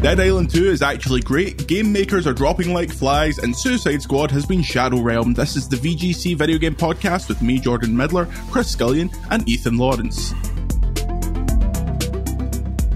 [0.00, 4.30] Dead Island 2 is actually great, game makers are dropping like flies, and Suicide Squad
[4.30, 5.34] has been Shadow Realm.
[5.34, 9.76] This is the VGC Video Game Podcast with me, Jordan Middler, Chris Scullion, and Ethan
[9.76, 10.30] Lawrence.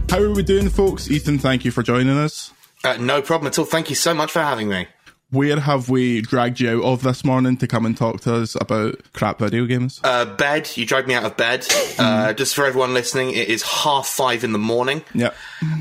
[0.08, 1.10] How are we doing, folks?
[1.10, 2.52] Ethan, thank you for joining us.
[2.84, 3.64] Uh, no problem at all.
[3.64, 4.86] Thank you so much for having me.
[5.32, 8.54] Where have we dragged you out of this morning to come and talk to us
[8.60, 9.98] about crap video games?
[10.04, 10.68] Uh, bed.
[10.76, 11.66] You dragged me out of bed.
[11.98, 15.02] Uh, just for everyone listening, it is half five in the morning.
[15.14, 15.30] Yeah.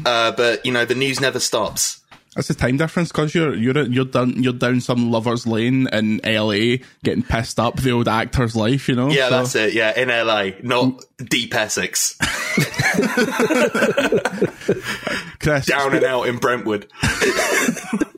[0.06, 1.98] Uh, but you know the news never stops.
[2.34, 6.22] That's the time difference because you're you're you're down you're down some lovers lane in
[6.24, 9.10] LA getting pissed up the old actor's life, you know.
[9.10, 9.74] Yeah, So- that's it.
[9.74, 12.16] Yeah, in LA, not deep Essex,
[15.42, 16.88] Chris, down and out in Brentwood.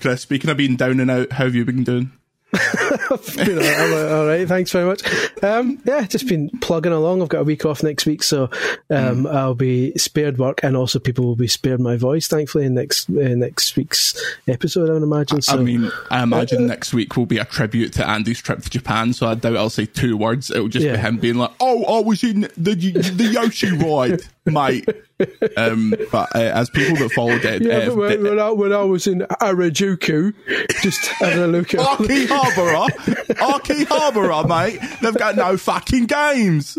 [0.00, 2.12] Chris, speaking of being down and out, how have you been doing?
[3.34, 5.02] Been all, I'm, uh, all right, thanks very much.
[5.42, 7.22] Um, yeah, just been plugging along.
[7.22, 8.50] I've got a week off next week, so
[8.90, 12.28] um, I'll be spared work, and also people will be spared my voice.
[12.28, 14.14] Thankfully, in next uh, next week's
[14.46, 15.40] episode, I would imagine.
[15.40, 18.68] So, I mean, I imagine next week will be a tribute to Andy's trip to
[18.68, 20.50] Japan, so I doubt I'll say two words.
[20.50, 24.86] It'll just be him being like, "Oh, I was in the the Yoshi ride, mate."
[25.56, 28.82] Um, but uh, as people that follow Dead, yeah, uh, when, when, I, when I
[28.82, 30.34] was in Harajuku,
[30.82, 32.88] just having a look at Akihabara,
[33.36, 36.78] Akihabara, mate, they've got no fucking games.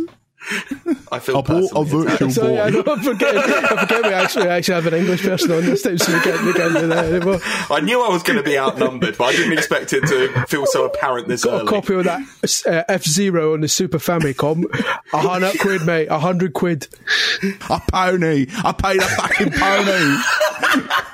[1.11, 2.19] I feel I bought a personally attacked.
[2.19, 2.81] virtual Sorry, I boy.
[2.81, 3.37] know, I forget.
[3.37, 6.45] I forget we actually actually have an English person on this time, so we can't,
[6.45, 7.39] we can't do that anymore.
[7.69, 10.65] I knew I was going to be outnumbered, but I didn't expect it to feel
[10.65, 11.67] so apparent this Got a early.
[11.67, 14.65] copy of that uh, F Zero on the Super Famicom.
[15.13, 16.07] A hundred quid, mate.
[16.07, 16.87] A hundred quid.
[17.69, 18.47] A pony.
[18.63, 20.17] I paid a fucking pony.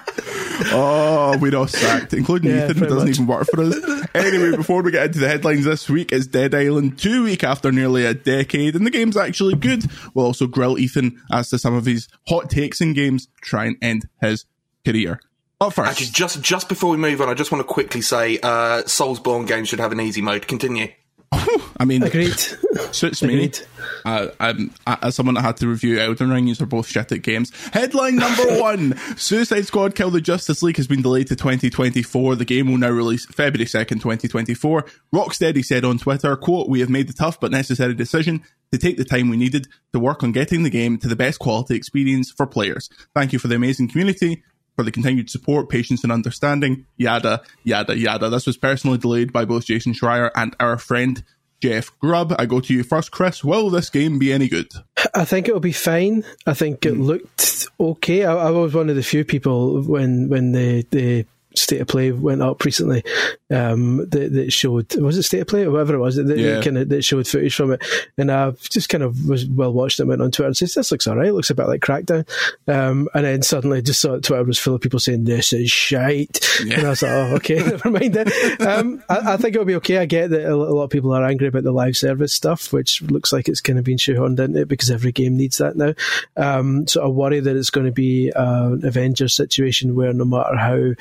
[0.72, 3.16] oh, we're all sacked, including Yeah, Ethan, who doesn't much.
[3.16, 3.75] even work for us.
[4.16, 7.72] Anyway, before we get into the headlines this week, it's Dead Island 2 week after
[7.72, 9.85] nearly a decade, and the game's actually good.
[10.13, 13.78] We'll also grill Ethan as to some of his hot takes in games, try and
[13.81, 14.46] end his
[14.85, 15.19] career.
[15.59, 18.40] But first, Actually, just just before we move on, I just want to quickly say,
[18.40, 20.47] uh, Soulsborne games should have an easy mode.
[20.47, 20.88] Continue.
[21.31, 22.34] I mean, Agreed.
[22.91, 23.35] suits me.
[23.35, 23.59] Agreed.
[24.03, 27.22] Uh, um, as someone that had to review Elden Ring, these are both shit at
[27.22, 27.51] games.
[27.72, 32.35] Headline number one: Suicide Squad: Kill the Justice League has been delayed to 2024.
[32.35, 34.85] The game will now release February 2nd, 2024.
[35.13, 38.97] Rocksteady said on Twitter, "quote We have made the tough but necessary decision to take
[38.97, 42.31] the time we needed to work on getting the game to the best quality experience
[42.31, 42.89] for players.
[43.16, 44.44] Thank you for the amazing community."
[44.79, 48.29] For the continued support, patience, and understanding, yada, yada, yada.
[48.29, 51.22] This was personally delayed by both Jason Schreier and our friend
[51.62, 52.34] Jeff Grubb.
[52.40, 53.44] I go to you first, Chris.
[53.44, 54.72] Will this game be any good?
[55.13, 56.23] I think it'll be fine.
[56.47, 57.01] I think it hmm.
[57.01, 58.23] looked okay.
[58.23, 61.25] I, I was one of the few people when when the the
[61.56, 63.03] state of play went up recently
[63.51, 66.55] um, that, that showed was it state of play or whatever it was that, Yeah.
[66.55, 67.83] that kind of that showed footage from it,
[68.17, 70.91] and I just kind of was well watched it went on Twitter and says this
[70.91, 72.27] looks alright, looks a bit like Crackdown,
[72.67, 76.39] um, and then suddenly just saw Twitter was full of people saying this is shite,
[76.61, 78.27] and I was like, oh okay, never mind then.
[78.59, 79.97] Um, I, I think it'll be okay.
[79.97, 83.01] I get that a lot of people are angry about the live service stuff, which
[83.01, 85.93] looks like it's kind of been shoehorned into it because every game needs that now.
[86.38, 90.55] Um, so I worry that it's going to be an Avengers situation where no matter
[90.55, 90.93] how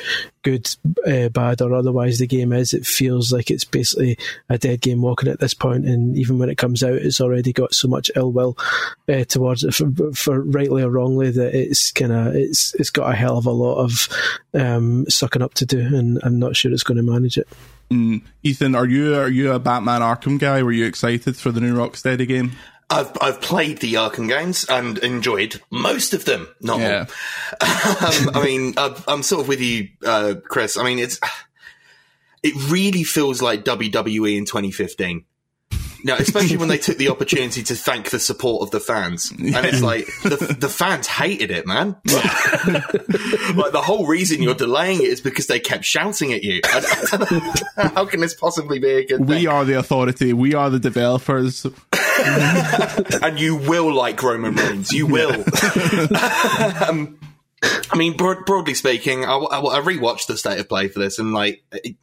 [0.42, 0.68] good,
[1.06, 4.18] uh, bad, or otherwise the game is, it feels like it's basically
[4.48, 5.86] a dead game walking at this point.
[5.86, 8.56] And even when it comes out, it's already got so much ill will
[9.08, 13.10] uh, towards it for, for rightly or wrongly that it's kind of it's it's got
[13.12, 14.08] a hell of a lot of
[14.54, 17.48] um, sucking up to do, and I'm not sure it's going to manage it.
[17.90, 18.22] Mm.
[18.42, 20.62] Ethan, are you are you a Batman Arkham guy?
[20.62, 22.52] Were you excited for the new Rocksteady game?
[22.90, 26.48] I've I've played the Arkham games and enjoyed most of them.
[26.60, 27.06] Not Yeah.
[27.60, 27.68] all.
[28.28, 30.78] um, I mean, I'm, I'm sort of with you, uh, Chris.
[30.78, 31.20] I mean, it's
[32.42, 35.24] it really feels like WWE in 2015.
[36.04, 39.66] No, especially when they took the opportunity to thank the support of the fans, and
[39.66, 41.96] it's like the the fans hated it, man.
[42.06, 46.60] like the whole reason you're delaying it is because they kept shouting at you.
[46.64, 47.90] I don't- I don't know.
[47.96, 49.48] How can this possibly be a good We thing?
[49.48, 50.32] are the authority.
[50.32, 51.66] We are the developers.
[52.24, 54.92] and you will like Roman Reigns.
[54.92, 55.32] You will.
[56.88, 57.18] um,
[57.90, 61.18] I mean, broad, broadly speaking, I, I, I rewatched the state of play for this,
[61.18, 61.96] and like, it,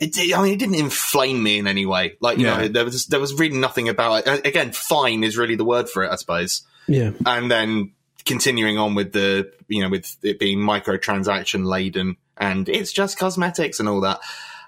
[0.00, 2.16] it, I mean, it didn't inflame me in any way.
[2.20, 2.56] Like, you Yeah.
[2.58, 4.46] know, there was there was really nothing about it.
[4.46, 6.62] Again, fine is really the word for it, I suppose.
[6.86, 7.10] Yeah.
[7.26, 7.92] And then
[8.24, 13.80] continuing on with the, you know, with it being microtransaction laden and it's just cosmetics
[13.80, 14.20] and all that.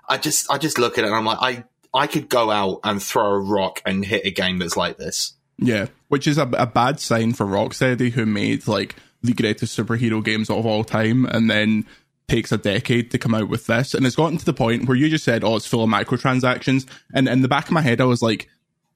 [0.08, 2.80] I just, I just look at it and I'm like, I, I could go out
[2.84, 5.34] and throw a rock and hit a game that's like this.
[5.58, 10.24] Yeah, which is a, a bad sign for Rocksteady, who made like the greatest superhero
[10.24, 11.84] games of all time, and then
[12.30, 13.92] takes a decade to come out with this.
[13.92, 16.86] And it's gotten to the point where you just said, "Oh, it's full of microtransactions,"
[17.12, 18.48] and in the back of my head, I was like,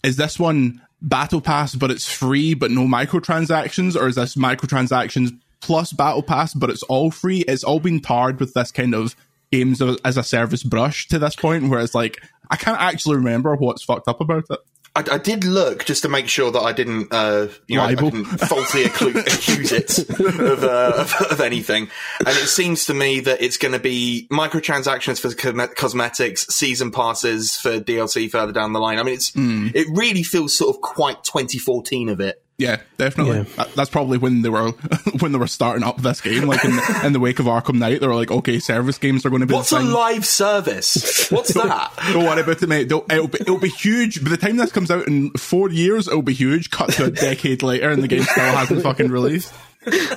[0.02, 5.36] "Is this one Battle Pass, but it's free, but no microtransactions, or is this microtransactions
[5.60, 9.16] plus Battle Pass, but it's all free?" It's all been tarred with this kind of
[9.50, 13.56] games as a service brush to this point, where it's like I can't actually remember
[13.56, 14.60] what's fucked up about it.
[14.96, 17.88] I, I did look just to make sure that I didn't, uh, you know, I,
[17.88, 21.88] I didn't falsely acclu- accuse it of, uh, of, of anything.
[22.20, 26.92] And it seems to me that it's going to be microtransactions for com- cosmetics, season
[26.92, 28.98] passes for DLC further down the line.
[28.98, 29.32] I mean, it's
[29.74, 32.40] it really feels sort of quite 2014 of it.
[32.56, 33.38] Yeah, definitely.
[33.38, 33.44] Yeah.
[33.56, 34.70] That- That's probably when they were
[35.20, 36.44] when they were starting up this game.
[36.46, 39.26] Like in the, in the wake of Arkham Knight, they were like, okay, service games
[39.26, 39.90] are going to be What's the a thing.
[39.90, 41.30] live service?
[41.30, 41.92] What's that?
[42.12, 42.88] Don't worry about it, mate.
[42.88, 44.22] Don't, it'll be it'll be huge.
[44.22, 46.70] By the time this comes out in four years, it'll be huge.
[46.70, 49.52] Cut to a decade later, and the game still hasn't fucking released.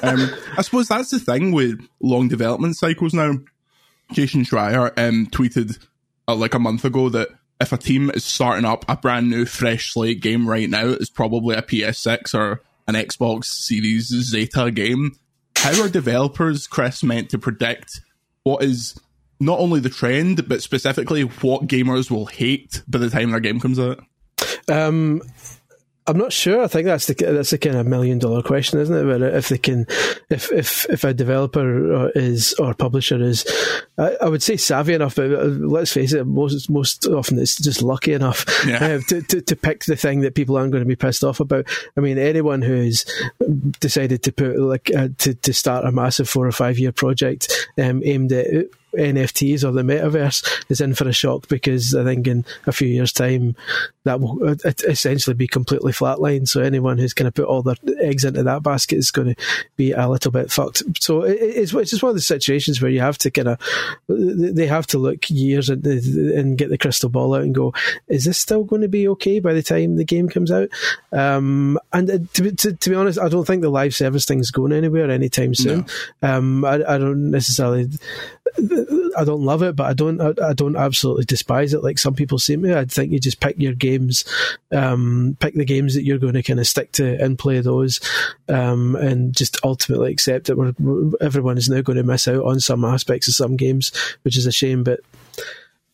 [0.04, 3.34] Um, I suppose that's the thing with long development cycles now.
[4.13, 5.78] Jason Schreier um, tweeted
[6.28, 7.28] uh, like a month ago that
[7.59, 11.09] if a team is starting up a brand new fresh slate game right now, it's
[11.09, 15.18] probably a PS6 or an Xbox Series Zeta game.
[15.57, 18.01] How are developers, Chris, meant to predict
[18.44, 19.00] what is
[19.39, 23.60] not only the trend, but specifically what gamers will hate by the time their game
[23.60, 24.00] comes out?
[24.69, 25.21] Um,
[26.07, 26.63] I'm not sure.
[26.63, 29.04] I think that's the that's the kind of million dollar question, isn't it?
[29.04, 29.86] Where if they can,
[30.30, 33.45] if if if a developer uh, is or publisher is,
[33.98, 37.57] I, I would say savvy enough, but uh, let's face it, most most often it's
[37.57, 38.77] just lucky enough Yeah.
[38.95, 41.42] uh, to, to to pick the thing that people aren't going to be pissed off
[41.42, 41.65] about.
[41.98, 43.06] I mean, anyone who's
[43.80, 47.51] decided to put like uh, to to start a massive four or five year project
[47.77, 48.48] um, aimed at
[48.95, 52.88] NFTs or the metaverse is in for a shock because I think in a few
[52.88, 53.56] years' time
[54.07, 54.56] that will uh,
[54.88, 56.48] essentially be completely flatlined.
[56.48, 59.36] So anyone who's going to put all their eggs into that basket is going to
[59.75, 60.83] be a little bit fucked.
[61.00, 63.59] So it's, it's just one of the situations where you have to kind of
[64.07, 67.74] they have to look years and, and get the crystal ball out and go,
[68.07, 70.69] is this still going to be okay by the time the game comes out?
[71.12, 74.25] Um, and uh, to, be- to, to be honest, I don't think the live service
[74.25, 75.86] thing's going anywhere anytime soon.
[76.21, 77.89] Um, I, I don't necessarily.
[79.18, 80.21] I don't love it, but I don't.
[80.21, 82.77] I, I don't absolutely despise it like some people seem to.
[82.77, 84.26] I think you just pick your games,
[84.72, 88.00] um, pick the games that you're going to kind of stick to and play those,
[88.50, 92.44] um, and just ultimately accept that we're, we're- everyone is now going to miss out
[92.46, 93.92] on some aspects of some games,
[94.24, 95.00] which is a shame, but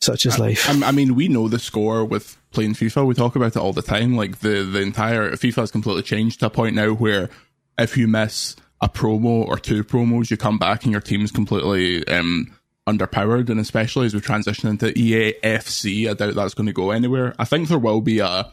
[0.02, 0.70] such is life.
[0.70, 3.06] I, I mean, we know the score with playing FIFA.
[3.06, 4.16] We talk about it all the time.
[4.18, 7.30] Like the the entire FIFA has completely changed to a point now where
[7.78, 12.06] if you miss a promo or two promos, you come back and your team's completely
[12.10, 12.54] um,
[12.88, 13.50] underpowered.
[13.50, 17.36] And especially as we transition into EAFC, I doubt that's going to go anywhere.
[17.40, 18.52] I think there will be a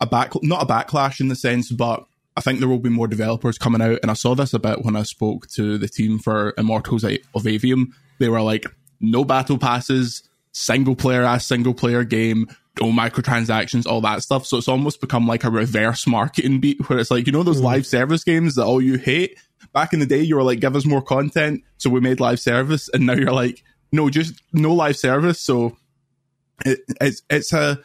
[0.00, 2.06] a back not a backlash in the sense, but
[2.36, 3.98] I think there will be more developers coming out.
[4.02, 7.42] And I saw this a bit when I spoke to the team for Immortals of
[7.42, 7.86] Aveum.
[8.20, 8.64] They were like,
[9.00, 10.22] no battle passes,
[10.52, 12.46] single player as single player game,
[12.80, 14.46] no microtransactions, all that stuff.
[14.46, 17.58] So it's almost become like a reverse marketing beat where it's like, you know, those
[17.58, 17.64] hmm.
[17.64, 19.36] live service games that all you hate.
[19.72, 21.62] Back in the day, you were like, give us more content.
[21.76, 22.88] So we made live service.
[22.92, 23.62] And now you're like,
[23.92, 25.40] no, just no live service.
[25.40, 25.76] So
[26.64, 27.80] it, it's, it's a,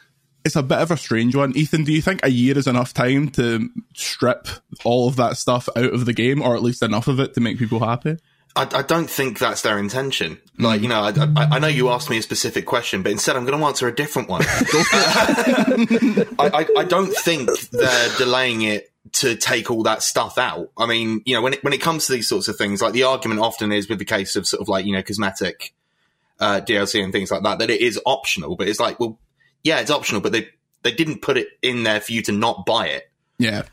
[0.46, 1.56] it's a bit of a strange one.
[1.56, 4.48] Ethan, do you think a year is enough time to strip
[4.84, 7.42] all of that stuff out of the game, or at least enough of it to
[7.42, 8.18] make people happy?
[8.56, 10.40] I, I don't think that's their intention.
[10.60, 13.36] Like, you know, I, I, I know you asked me a specific question, but instead
[13.36, 14.42] I'm going to answer a different one.
[14.48, 20.72] I, I, I don't think they're delaying it to take all that stuff out.
[20.78, 22.94] I mean, you know, when it, when it comes to these sorts of things, like
[22.94, 25.74] the argument often is with the case of sort of like, you know, cosmetic,
[26.40, 29.20] uh, DLC and things like that, that it is optional, but it's like, well,
[29.64, 30.50] yeah, it's optional, but they,
[30.82, 33.64] they didn't put it in there for you to not buy it Yeah.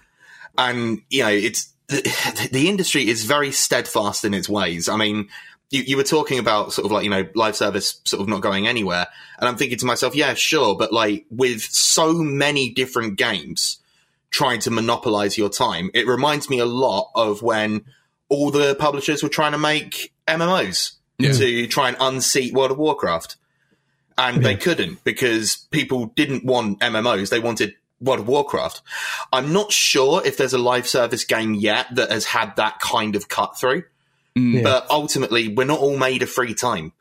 [0.59, 5.29] and you know it's the, the industry is very steadfast in its ways i mean
[5.71, 8.43] you, you were talking about sort of like you know live service sort of not
[8.43, 9.07] going anywhere
[9.41, 13.79] and i'm thinking to myself yeah sure but like with so many different games
[14.31, 17.85] trying to monopolize your time it reminds me a lot of when
[18.29, 21.33] all the publishers were trying to make mmos Yeah.
[21.33, 23.37] to try and unseat world of warcraft
[24.17, 28.81] and they couldn't because people didn't want mmos they wanted World of Warcraft.
[29.31, 33.15] I'm not sure if there's a live service game yet that has had that kind
[33.15, 33.83] of cut through,
[34.35, 34.63] Yeah.
[34.63, 36.93] but ultimately, we're not all made of free time.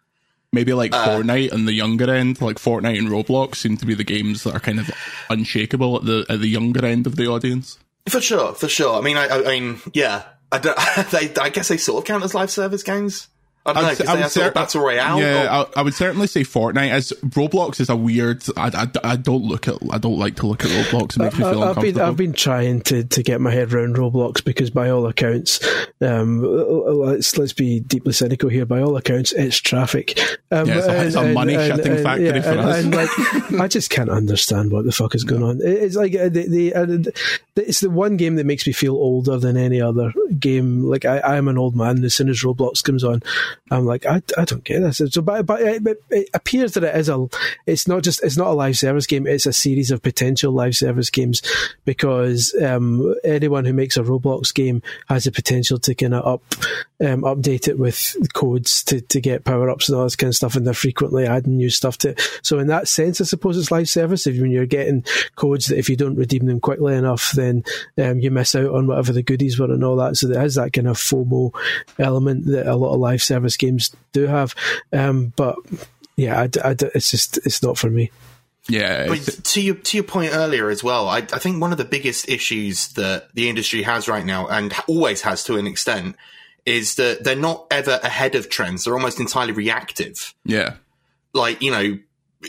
[0.52, 3.94] Maybe like uh, Fortnite and the younger end, like Fortnite and Roblox seem to be
[3.94, 4.90] the games that are kind of
[5.30, 7.78] unshakable at the at the younger end of the audience.
[8.08, 8.98] For sure, for sure.
[8.98, 10.24] I mean, I, I mean, yeah.
[10.52, 10.58] I,
[11.12, 13.28] they, I guess they sort of count as live service games.
[13.70, 15.20] I don't know, because they have cer- Battle Royale.
[15.20, 16.90] Yeah, I, I, would certainly say Fortnite.
[16.90, 18.44] As Roblox is a weird.
[18.58, 18.68] I,
[19.04, 19.76] I, I, don't look at.
[19.92, 21.16] I don't like to look at Roblox.
[21.16, 21.94] It makes me feel I've uncomfortable.
[21.94, 25.60] Been, I've been trying to, to get my head around Roblox because, by all accounts,
[26.02, 28.66] um, let's let's be deeply cynical here.
[28.66, 30.20] By all accounts, it's traffic.
[30.52, 32.84] Um, yeah, it's a, it's a money and, shutting and, factory yeah, for us.
[32.84, 35.60] And, like, I just can't understand what the fuck is going on.
[35.62, 37.14] It's like uh, the, the, uh, the,
[37.56, 40.84] it's the one game that makes me feel older than any other game.
[40.84, 42.04] Like I, I'm an old man.
[42.04, 43.22] As soon as Roblox comes on,
[43.72, 45.02] I'm like I I don't get this.
[45.14, 47.28] So, but, but it, it, appears that it is a.
[47.66, 48.24] It's not just.
[48.24, 49.28] It's not a live service game.
[49.28, 51.42] It's a series of potential live service games
[51.86, 56.44] because um, anyone who makes a Roblox game has the potential to kind of up
[57.02, 60.36] um, update it with codes to, to get power ups and all this kind of
[60.36, 62.40] stuff, and they're frequently adding new stuff to it.
[62.42, 64.28] So in that sense, I suppose it's live service.
[64.28, 65.04] If when you're getting
[65.36, 67.64] codes that if you don't redeem them quickly enough, then
[67.98, 70.18] um, you miss out on whatever the goodies were and all that.
[70.18, 71.54] So there is that kind of FOMO
[71.98, 74.56] element that a lot of live service games do have.
[74.92, 75.56] Um, but
[76.16, 78.12] yeah, I, I, it's just it's not for me.
[78.68, 79.08] Yeah.
[79.08, 81.86] But to your to your point earlier as well, I, I think one of the
[81.86, 86.16] biggest issues that the industry has right now, and always has to an extent,
[86.66, 88.84] is that they're not ever ahead of trends.
[88.84, 90.34] They're almost entirely reactive.
[90.46, 90.76] Yeah.
[91.34, 92.00] Like you know,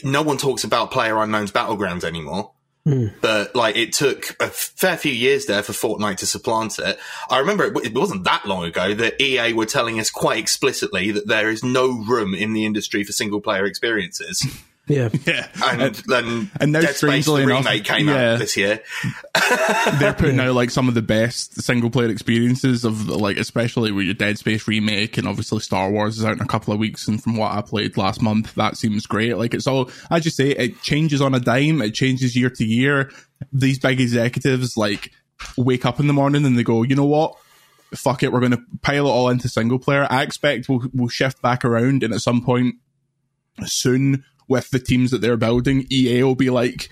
[0.04, 2.52] no one talks about Player Unknown's Battlegrounds anymore.
[2.90, 3.12] Mm.
[3.20, 6.98] But like it took a fair few years there for Fortnite to supplant it.
[7.28, 11.12] I remember it, it, wasn't that long ago that EA were telling us quite explicitly
[11.12, 14.44] that there is no room in the industry for single player experiences.
[14.90, 18.56] Yeah, yeah, and, then and now Dead Space the enough, remake came yeah, out this
[18.56, 18.82] year.
[20.00, 24.06] they're putting out like some of the best single player experiences of like, especially with
[24.06, 27.06] your Dead Space remake, and obviously Star Wars is out in a couple of weeks.
[27.06, 29.36] And from what I played last month, that seems great.
[29.36, 31.80] Like it's all, as you say, it changes on a dime.
[31.82, 33.12] It changes year to year.
[33.52, 35.12] These big executives like
[35.56, 37.36] wake up in the morning and they go, you know what?
[37.94, 40.08] Fuck it, we're going to pile it all into single player.
[40.10, 42.76] I expect we'll, we'll shift back around, and at some point
[43.66, 46.90] soon with the teams that they're building, EA will be like,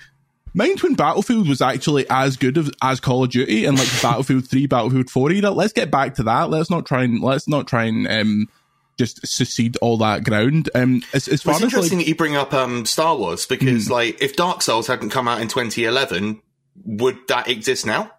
[0.54, 4.48] Mind when Battlefield was actually as good as, as Call of Duty and like Battlefield
[4.48, 5.50] 3, Battlefield 4 era.
[5.50, 6.48] Let's get back to that.
[6.48, 8.48] Let's not try and, let's not try and, um,
[8.96, 10.70] just secede all that ground.
[10.74, 13.86] Um, as, as well, it's interesting like, that you bring up um, Star Wars because,
[13.86, 13.90] mm.
[13.90, 16.40] like, if Dark Souls hadn't come out in 2011,
[16.84, 18.10] would that exist now?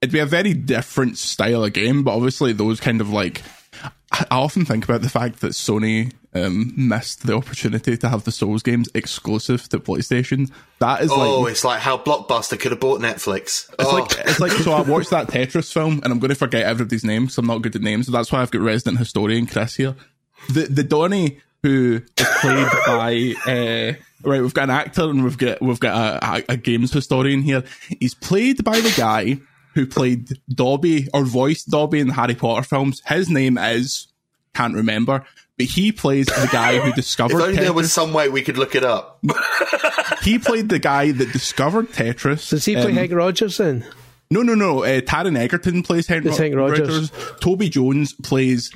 [0.00, 3.42] It'd be a very different style of game, but obviously those kind of like
[4.12, 8.32] I often think about the fact that Sony um, missed the opportunity to have the
[8.32, 10.50] Souls games exclusive to PlayStation.
[10.80, 13.72] That is oh, like, it's like how Blockbuster could have bought Netflix.
[13.78, 13.98] It's oh.
[13.98, 14.72] like it's like so.
[14.72, 17.62] I watched that Tetris film, and I'm going to forget everybody's name because I'm not
[17.62, 18.06] good at names.
[18.06, 19.94] So that's why I've got resident historian Chris here.
[20.48, 24.42] The the Donny who is played by uh, right.
[24.42, 27.64] We've got an actor and we've got we've got a, a, a games historian here.
[28.00, 29.38] He's played by the guy
[29.74, 33.02] who played Dobby or voiced Dobby in the Harry Potter films.
[33.06, 34.08] His name is
[34.54, 35.24] can't remember,
[35.56, 37.36] but he plays the guy who discovered.
[37.36, 37.60] if only Tetris.
[37.60, 39.22] there was some way we could look it up.
[40.22, 42.50] he played the guy that discovered Tetris.
[42.50, 43.86] Does he play um, Hank Rogers then?
[44.30, 44.84] No, no, no.
[44.84, 46.88] Uh, Taron Egerton plays Hank, Ro- Hank Rogers.
[46.88, 47.12] Rogers.
[47.40, 48.72] Toby Jones plays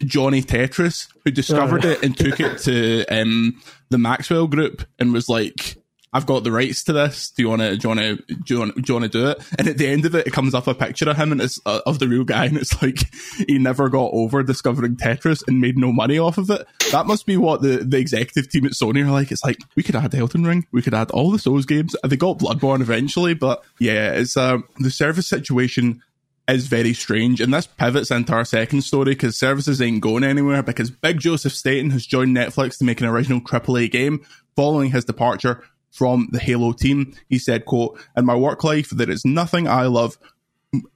[0.00, 1.90] Johnny Tetris, who discovered oh.
[1.90, 5.76] it and took it to um, the Maxwell Group and was like,
[6.16, 7.30] I've got the rights to this.
[7.30, 9.42] Do you want to, do you want to, do you want, do to do it?
[9.58, 11.60] And at the end of it, it comes up a picture of him and it's
[11.66, 12.46] uh, of the real guy.
[12.46, 13.00] And it's like,
[13.46, 16.66] he never got over discovering Tetris and made no money off of it.
[16.90, 19.30] That must be what the, the executive team at Sony are like.
[19.30, 20.66] It's like, we could add Elden Ring.
[20.72, 21.94] We could add all the Souls games.
[22.02, 26.02] They got Bloodborne eventually, but yeah, it's, um, the service situation
[26.48, 27.42] is very strange.
[27.42, 31.52] And this pivots into our second story because services ain't going anywhere because Big Joseph
[31.52, 36.38] Staten has joined Netflix to make an original AAA game following his departure from the
[36.38, 37.14] Halo team.
[37.28, 40.18] He said, quote, in my work life, there is nothing I love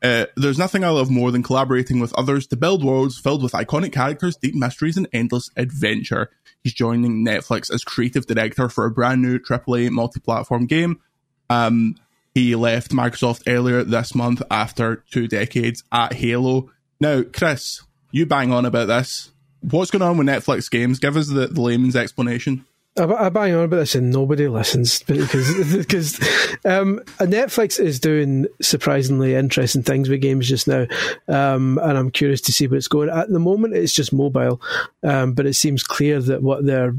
[0.03, 3.53] uh, there's nothing I love more than collaborating with others to build worlds filled with
[3.53, 6.31] iconic characters, deep mysteries, and endless adventure.
[6.63, 11.01] He's joining Netflix as creative director for a brand new AAA multi-platform game.
[11.49, 11.97] Um,
[12.35, 16.71] he left Microsoft earlier this month after two decades at Halo.
[17.01, 17.83] Now, Chris,
[18.13, 19.31] you bang on about this.
[19.61, 20.99] What's going on with Netflix games?
[20.99, 22.65] Give us the, the layman's explanation.
[22.99, 26.19] I, bang on about this and nobody listens because because
[26.65, 30.87] um, Netflix is doing surprisingly interesting things with games just now,
[31.29, 33.09] um, and I'm curious to see where it's going.
[33.09, 34.61] At the moment, it's just mobile,
[35.05, 36.95] um, but it seems clear that what they're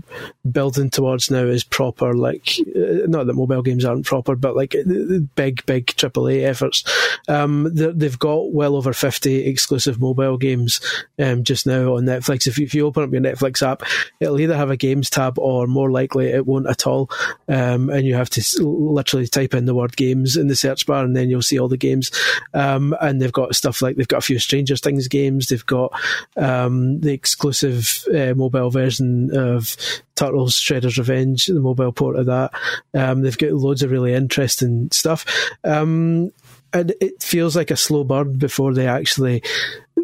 [0.50, 2.14] building towards now is proper.
[2.14, 6.84] Like, uh, not that mobile games aren't proper, but like uh, big, big AAA efforts.
[7.28, 10.80] Um, they've got well over 50 exclusive mobile games
[11.20, 12.48] um, just now on Netflix.
[12.48, 13.84] If you, if you open up your Netflix app,
[14.20, 17.10] it'll either have a games tab or more likely it won't at all.
[17.48, 21.04] Um, and you have to literally type in the word games in the search bar
[21.04, 22.12] and then you'll see all the games.
[22.54, 25.48] Um, and they've got stuff like they've got a few Stranger Things games.
[25.48, 25.92] They've got
[26.38, 29.76] um, the exclusive uh, mobile version of
[30.14, 32.52] Turtles Shredder's Revenge, the mobile port of that.
[32.94, 35.26] Um, they've got loads of really interesting stuff.
[35.64, 36.32] Um,
[36.74, 39.44] and it feels like a slow burn before they actually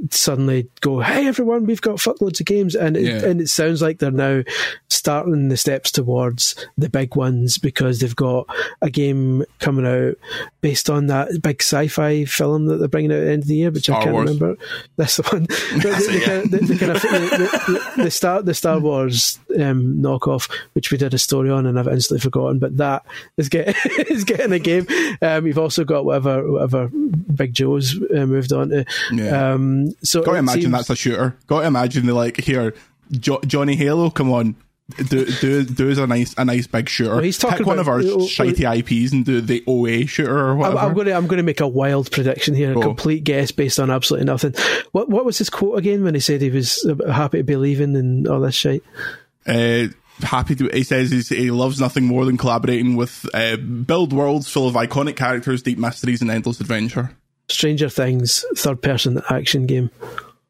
[0.09, 3.25] suddenly go, "Hey, everyone, we've got fuckloads of games," and it, yeah.
[3.25, 4.43] and it sounds like they're now
[4.89, 8.47] starting the steps towards the big ones because they've got
[8.81, 10.15] a game coming out
[10.61, 13.55] based on that big sci-fi film that they're bringing out at the end of the
[13.55, 14.25] year, which Star I can't Wars.
[14.27, 14.57] remember.
[14.97, 15.43] That's the one.
[15.47, 21.13] the, the, kind of, the, the, Star the Star Wars um, knockoff, which we did
[21.13, 22.59] a story on, and I've instantly forgotten.
[22.59, 23.05] But that
[23.37, 23.75] is getting
[24.09, 24.87] is getting a game.
[25.21, 28.85] Um, you've also got whatever whatever Big Joe's uh, moved on to.
[29.11, 29.53] Yeah.
[29.53, 30.73] Um, so got to imagine seems...
[30.73, 31.37] that's a shooter.
[31.47, 32.73] Got to imagine they like here,
[33.11, 34.09] jo- Johnny Halo.
[34.09, 34.55] Come on,
[35.09, 37.11] do do do is a nice a nice big shooter.
[37.11, 40.37] Well, he's talking Pick one of our uh, shitey IPs and do the OA shooter
[40.37, 40.77] or whatever.
[40.77, 43.91] I'm, I'm, to I'm to make a wild prediction here, a complete guess based on
[43.91, 44.53] absolutely nothing.
[44.93, 47.95] What what was his quote again when he said he was happy to be leaving
[47.97, 48.81] and all this shit?
[49.45, 49.87] Uh,
[50.21, 50.69] happy to.
[50.69, 55.17] He says he loves nothing more than collaborating with uh, build worlds full of iconic
[55.17, 57.11] characters, deep mysteries, and endless adventure.
[57.49, 59.89] Stranger Things third person action game.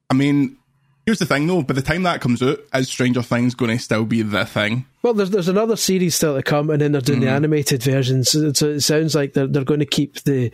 [0.10, 0.58] I mean,
[1.06, 3.84] here's the thing though, by the time that comes out, is Stranger Things going to
[3.84, 4.86] still be the thing?
[5.04, 7.26] Well, there's there's another series still to come, and then they're doing mm.
[7.26, 8.30] the animated versions.
[8.30, 10.52] So, so, it sounds like they're they're going to keep the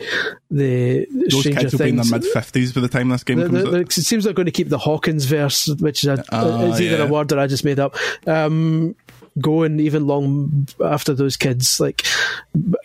[0.51, 1.79] the Those Stranger kids will Things.
[1.79, 3.75] be in their mid fifties by the time this game the, comes the, out.
[3.75, 6.97] It seems they're going to keep the Hawkins verse, which is, a, uh, is either
[6.97, 7.03] yeah.
[7.03, 7.95] a word that I just made up.
[8.27, 8.95] Um,
[9.39, 12.05] going even long after those kids like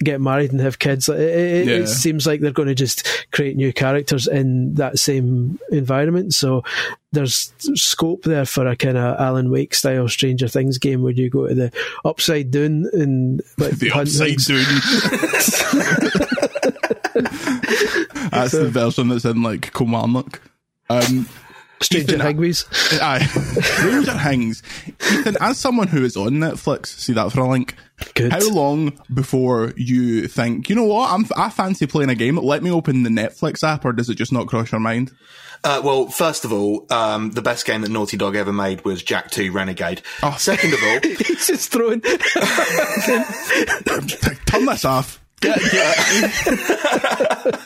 [0.03, 1.09] get married and have kids.
[1.09, 1.75] It, it, yeah.
[1.77, 6.35] it seems like they're going to just create new characters in that same environment.
[6.35, 6.65] So
[7.13, 11.31] there's scope there for a kind of Alan Wake style Stranger Things game where you
[11.31, 11.73] go to the
[12.05, 14.65] upside down and like, the upside down.
[18.31, 20.41] That's so, the version that's in like Kilmarnock.
[20.91, 21.27] Um,
[21.81, 22.65] Stranger Ethan, Hings.
[23.01, 23.25] Aye.
[23.27, 24.63] Stranger Hings.
[25.13, 27.75] Ethan, as someone who is on Netflix, see that for a link.
[28.15, 28.33] Good.
[28.33, 32.63] How long before you think, you know what, I'm, I fancy playing a game, let
[32.63, 35.13] me open the Netflix app, or does it just not cross your mind?
[35.65, 39.03] Uh, well, first of all, um, the best game that Naughty Dog ever made was
[39.03, 40.03] Jak 2 Renegade.
[40.23, 40.37] Oh.
[40.39, 42.01] Second of all, he's just throwing.
[44.47, 45.21] Turn this off.
[45.41, 47.59] Get, get.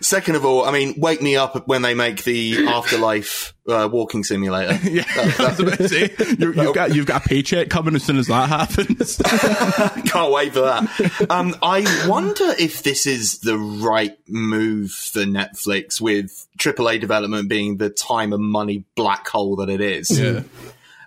[0.00, 4.24] Second of all, I mean, wake me up when they make the afterlife uh, walking
[4.24, 4.74] simulator.
[4.88, 7.70] yeah, that, that, I was about to say you have got you've got a paycheck
[7.70, 9.16] coming as soon as that happens.
[10.10, 11.26] Can't wait for that.
[11.30, 17.78] Um, I wonder if this is the right move for Netflix, with AAA development being
[17.78, 20.18] the time and money black hole that it is.
[20.18, 20.42] Yeah.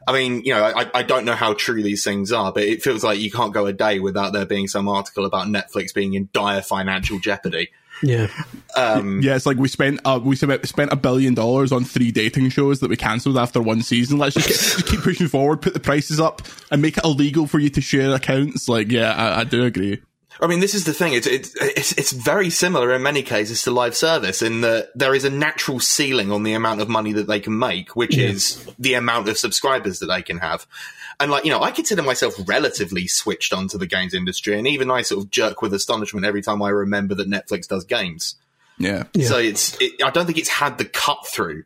[0.07, 2.81] I mean, you know, I, I don't know how true these things are, but it
[2.81, 6.13] feels like you can't go a day without there being some article about Netflix being
[6.13, 7.71] in dire financial jeopardy.
[8.03, 8.27] Yeah.
[8.75, 12.49] Um, yeah, it's like we spent uh, we spent a billion dollars on three dating
[12.49, 14.17] shows that we cancelled after one season.
[14.17, 17.47] Let's just, get, just, keep pushing forward, put the prices up, and make it illegal
[17.47, 18.69] for you to share accounts.
[18.69, 20.01] Like, yeah, I, I do agree.
[20.39, 21.13] I mean, this is the thing.
[21.13, 25.15] It's, it's, it's it's very similar in many cases to live service in that there
[25.15, 28.27] is a natural ceiling on the amount of money that they can make, which yeah.
[28.27, 30.67] is the amount of subscribers that they can have.
[31.19, 34.57] And like, you know, I consider myself relatively switched onto the games industry.
[34.57, 37.85] And even I sort of jerk with astonishment every time I remember that Netflix does
[37.85, 38.35] games.
[38.77, 39.03] Yeah.
[39.13, 39.27] yeah.
[39.27, 41.63] So it's, it, I don't think it's had the cut through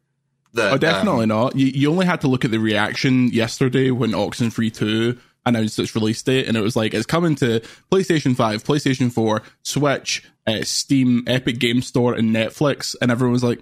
[0.53, 0.73] that.
[0.73, 1.55] Oh, definitely um, not.
[1.55, 5.95] You, you only had to look at the reaction yesterday when Oxenfree 2 announced its
[5.95, 7.61] release date, and it was like it's coming to
[7.91, 13.43] PlayStation Five, PlayStation Four, Switch, uh, Steam, Epic Game Store, and Netflix, and everyone was
[13.43, 13.59] like,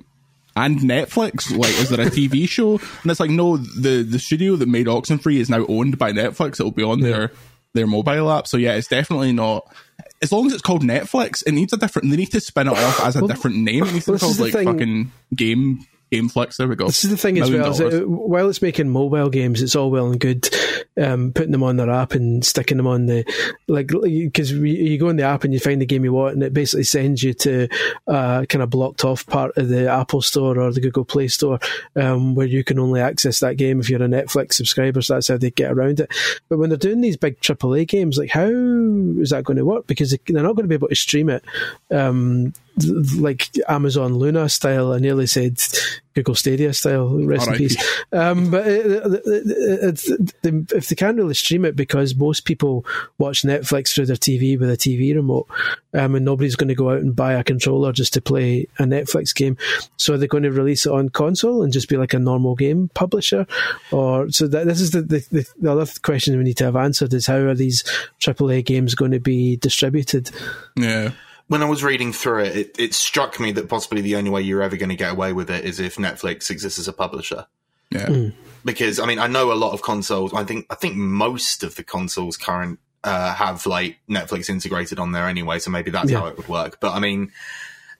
[0.55, 1.55] and Netflix?
[1.55, 2.73] Like, is there a TV show?
[2.73, 6.59] And it's like, no, the the studio that made Oxenfree is now owned by Netflix.
[6.59, 7.09] It'll be on yeah.
[7.09, 7.31] their
[7.73, 8.47] their mobile app.
[8.47, 9.71] So yeah, it's definitely not.
[10.21, 12.09] As long as it's called Netflix, it needs a different.
[12.09, 13.83] They need to spin it off as a well, different name.
[13.83, 14.65] It needs to be called like thing.
[14.65, 16.57] fucking game GameFlix.
[16.57, 16.87] There we go.
[16.87, 17.81] This is the thing as well.
[17.81, 20.49] It, while it's making mobile games, it's all well and good
[20.99, 23.23] um, putting them on their app and sticking them on the
[23.67, 26.43] like because you go in the app and you find the game you want, and
[26.43, 27.67] it basically sends you to
[28.07, 31.59] uh, kind of blocked off part of the Apple Store or the Google Play Store
[31.95, 35.01] um, where you can only access that game if you're a Netflix subscriber.
[35.01, 36.11] So that's how they get around it.
[36.49, 39.87] But when they're doing these big AAA games, like how is that going to work?
[39.87, 41.43] Because they're not going to be able to stream it.
[41.91, 42.53] Um,
[43.17, 44.93] like Amazon Luna style.
[44.93, 45.61] I nearly said
[46.13, 47.09] Google Stadia style.
[47.25, 48.01] Rest in peace.
[48.11, 48.85] Um, but it,
[49.25, 50.09] it,
[50.43, 52.85] it, if they can't really stream it because most people
[53.17, 55.47] watch Netflix through their TV with a TV remote,
[55.93, 58.83] um, and nobody's going to go out and buy a controller just to play a
[58.83, 59.57] Netflix game,
[59.97, 62.55] so are they're going to release it on console and just be like a normal
[62.55, 63.45] game publisher.
[63.91, 67.13] Or so that, this is the, the, the other question we need to have answered
[67.13, 67.83] is how are these
[68.19, 70.31] AAA games going to be distributed?
[70.75, 71.11] Yeah
[71.49, 74.41] when I was reading through it, it, it, struck me that possibly the only way
[74.41, 77.47] you're ever going to get away with it is if Netflix exists as a publisher.
[77.89, 78.05] Yeah.
[78.05, 78.33] Mm.
[78.63, 80.31] Because I mean, I know a lot of consoles.
[80.33, 85.11] I think I think most of the consoles current uh, have like Netflix integrated on
[85.11, 86.19] there anyway, so maybe that's yeah.
[86.19, 86.79] how it would work.
[86.79, 87.31] But I mean,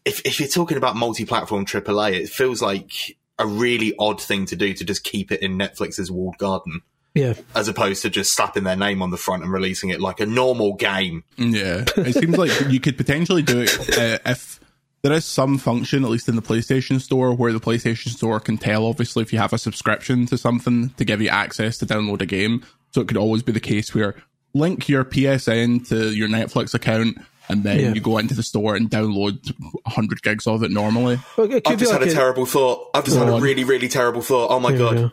[0.06, 4.56] if if you're talking about multi-platform AAA, it feels like a really odd thing to
[4.56, 6.82] do to just keep it in Netflix's walled garden.
[7.14, 7.34] Yeah.
[7.56, 10.26] As opposed to just slapping their name on the front and releasing it like a
[10.26, 11.24] normal game.
[11.38, 11.86] Yeah.
[11.98, 14.60] It seems like you could potentially do it uh, if
[15.02, 18.58] there is some function, at least in the PlayStation Store, where the PlayStation Store can
[18.58, 22.22] tell, obviously, if you have a subscription to something to give you access to download
[22.22, 22.66] a game.
[22.92, 24.16] So it could always be the case where
[24.54, 27.18] link your PSN to your Netflix account
[27.50, 27.94] and then yeah.
[27.94, 31.20] you go into the store and download 100 gigs of it normally.
[31.36, 32.90] Well, it I've just like had a, a, terrible thought.
[32.94, 34.52] I've just had a really, really terrible thought.
[34.52, 35.12] Oh my God.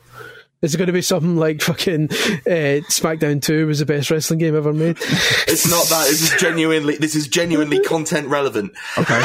[0.62, 4.38] Is it going to be something like fucking uh, SmackDown Two was the best wrestling
[4.38, 4.96] game ever made?
[5.00, 6.06] it's not that.
[6.08, 6.96] This is genuinely.
[6.96, 8.72] This is genuinely content relevant.
[8.96, 9.22] Okay.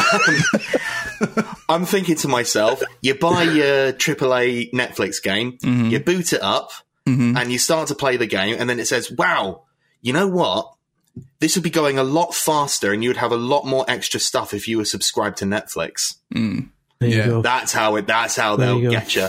[1.69, 5.89] I'm thinking to myself: you buy your AAA Netflix game, mm-hmm.
[5.89, 6.71] you boot it up,
[7.07, 7.37] mm-hmm.
[7.37, 9.63] and you start to play the game, and then it says, "Wow,
[10.01, 10.73] you know what?
[11.39, 14.19] This would be going a lot faster, and you would have a lot more extra
[14.19, 16.69] stuff if you were subscribed to Netflix." Mm.
[16.99, 18.05] Yeah, that's how it.
[18.05, 19.27] That's how they'll get you.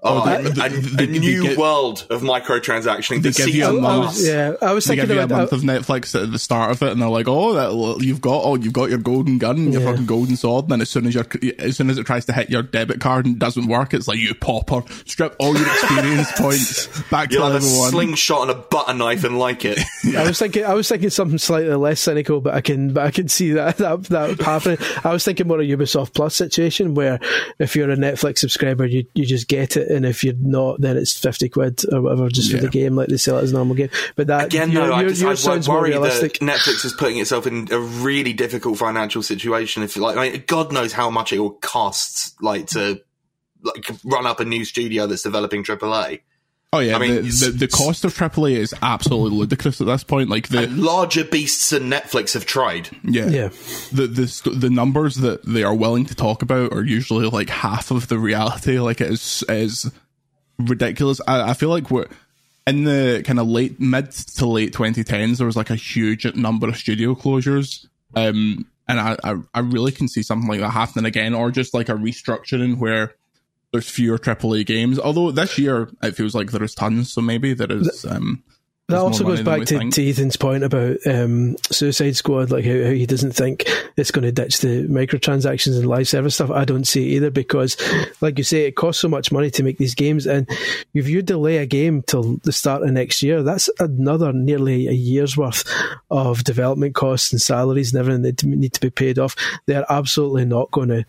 [0.00, 3.20] Oh, oh the, a, a, new get, world of microtransactions.
[3.20, 4.16] They give you a month.
[4.20, 6.70] yeah, I was thinking give about you a month of um, Netflix at the start
[6.70, 9.72] of it, and they're like, "Oh, that, you've got oh, you've got your golden gun,
[9.72, 9.90] your yeah.
[9.90, 11.24] fucking golden sword." And then as soon as you
[11.58, 14.18] as soon as it tries to hit your debit card and doesn't work, it's like
[14.18, 18.50] you popper, strip all your experience points back You'll to have level a slingshot and
[18.52, 19.80] a butter knife and like it.
[20.04, 20.22] yeah.
[20.22, 23.10] I was thinking, I was thinking something slightly less cynical, but I can, but I
[23.10, 24.78] can see that that that happening.
[25.02, 27.18] I was thinking more of a Ubisoft Plus situation where
[27.58, 30.96] if you're a Netflix subscriber, you you just get it, and if you're not then
[30.96, 32.58] it's 50 quid or whatever just yeah.
[32.58, 33.90] for the game, like they sell it as a normal game.
[34.16, 37.18] But that, again, your, no, your, I just, your sounds worry that Netflix is putting
[37.18, 39.82] itself in a really difficult financial situation.
[39.82, 43.02] If like, I mean, God knows how much it will cost, like to
[43.62, 46.20] like run up a new studio that's developing AAA.
[46.70, 50.04] Oh yeah, I mean, the, the, the, cost of AAA is absolutely ludicrous at this
[50.04, 50.28] point.
[50.28, 52.90] Like the larger beasts than Netflix have tried.
[53.02, 53.48] Yeah, yeah.
[53.90, 57.90] The the the numbers that they are willing to talk about are usually like half
[57.90, 58.78] of the reality.
[58.88, 59.90] Like it is is
[60.58, 61.22] ridiculous.
[61.26, 62.06] I, I feel like we're
[62.66, 65.38] in the kind of late mid to late 2010s.
[65.38, 69.92] There was like a huge number of studio closures, um, and I, I, I really
[69.92, 73.14] can see something like that happening again, or just like a restructuring where
[73.72, 74.98] there's fewer AAA games.
[74.98, 78.04] Although this year it feels like there is tons, so maybe there is.
[78.04, 78.42] Um,
[78.88, 82.90] that also goes back to, to, Ethan's point about um, Suicide Squad, like how, how,
[82.90, 83.64] he doesn't think
[83.98, 86.50] it's going to ditch the microtransactions and live service stuff.
[86.50, 87.76] I don't see it either because,
[88.22, 90.48] like you say, it costs so much money to make these games, and
[90.94, 94.92] if you delay a game till the start of next year, that's another nearly a
[94.92, 95.70] year's worth
[96.10, 99.36] of development costs and salaries and everything that need to be paid off.
[99.66, 101.04] They're absolutely not going to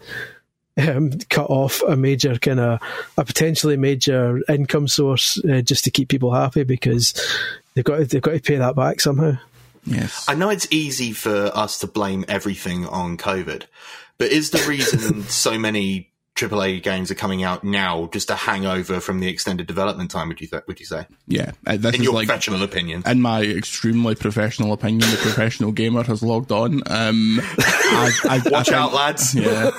[0.78, 2.80] um, cut off a major kind of
[3.18, 7.14] a potentially major income source uh, just to keep people happy because
[7.74, 9.38] they've got to, they've got to pay that back somehow.
[9.86, 13.64] Yes, I know it's easy for us to blame everything on COVID,
[14.18, 16.09] but is the reason so many
[16.40, 20.30] AAA games are coming out now just a hangover from the extended development time.
[20.30, 21.06] Would you th- would you say?
[21.28, 23.04] Yeah, uh, in your like, professional opinion.
[23.06, 26.82] In my extremely professional opinion, the professional gamer has logged on.
[26.88, 29.36] Um, I, I, Watch I think, out, lads!
[29.40, 29.72] Yeah,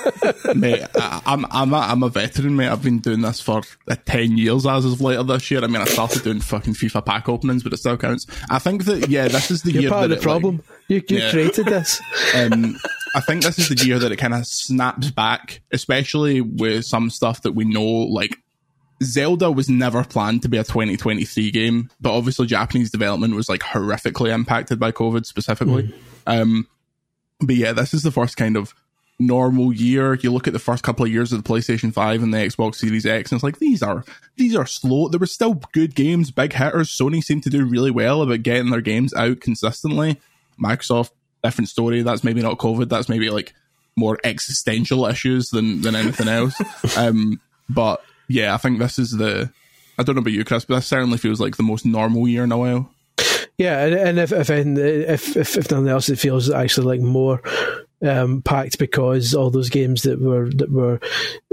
[0.55, 2.69] mate, I, am I'm a, I'm a veteran, mate.
[2.69, 5.63] I've been doing this for uh, ten years as of later this year.
[5.63, 8.27] I mean, I started doing fucking FIFA pack openings, but it still counts.
[8.49, 10.57] I think that yeah, this is the You're year part that of the problem.
[10.57, 11.31] Like, you, you yeah.
[11.31, 12.01] created this.
[12.33, 12.79] Um,
[13.13, 17.09] I think this is the year that it kind of snaps back, especially with some
[17.09, 18.37] stuff that we know, like
[19.03, 23.61] Zelda was never planned to be a 2023 game, but obviously Japanese development was like
[23.61, 25.93] horrifically impacted by COVID specifically.
[26.25, 26.41] Mm.
[26.41, 26.67] Um,
[27.41, 28.73] but yeah, this is the first kind of
[29.19, 30.15] normal year.
[30.15, 32.75] You look at the first couple of years of the PlayStation 5 and the Xbox
[32.75, 34.03] Series X, and it's like these are
[34.35, 35.07] these are slow.
[35.07, 36.89] There were still good games, big hitters.
[36.89, 40.19] Sony seemed to do really well about getting their games out consistently.
[40.59, 41.11] Microsoft,
[41.43, 42.01] different story.
[42.01, 42.89] That's maybe not COVID.
[42.89, 43.53] That's maybe like
[43.95, 46.55] more existential issues than than anything else.
[46.97, 49.51] um, but yeah, I think this is the.
[49.97, 52.43] I don't know about you, Chris, but this certainly feels like the most normal year
[52.43, 52.91] in a while.
[53.57, 57.41] Yeah, and, and if if, if if if nothing else, it feels actually like more
[58.03, 60.99] um, packed because all those games that were that were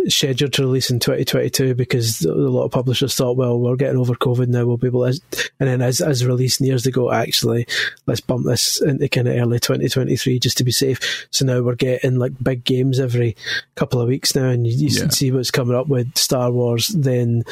[0.06, 4.14] scheduled to release in 2022 because a lot of publishers thought, well, we're getting over
[4.14, 7.66] COVID now, we'll be able to, and then as, as release nears to go, actually,
[8.06, 11.26] let's bump this into kind of early 2023 just to be safe.
[11.30, 13.36] So now we're getting like big games every
[13.74, 15.00] couple of weeks now, and you, you yeah.
[15.02, 17.44] can see what's coming up with Star Wars, then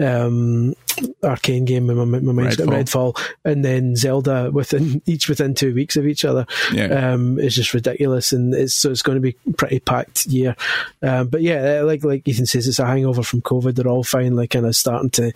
[0.00, 0.74] um,
[1.22, 3.14] Arkane game, my, my mind's Redfall.
[3.14, 6.46] Redfall, and then Zelda within each within two weeks of each other.
[6.72, 7.12] Yeah.
[7.12, 10.56] Um, it's just ridiculous, and it's so it's going to be pretty packed year.
[11.02, 13.74] Um, but yeah, like like Ethan says, it's a hangover from COVID.
[13.74, 15.32] They're all finally kind of starting to.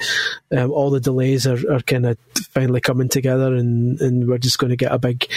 [0.56, 2.18] Um, all the delays are, are kind of
[2.50, 5.28] finally coming together, and, and we're just going to get a big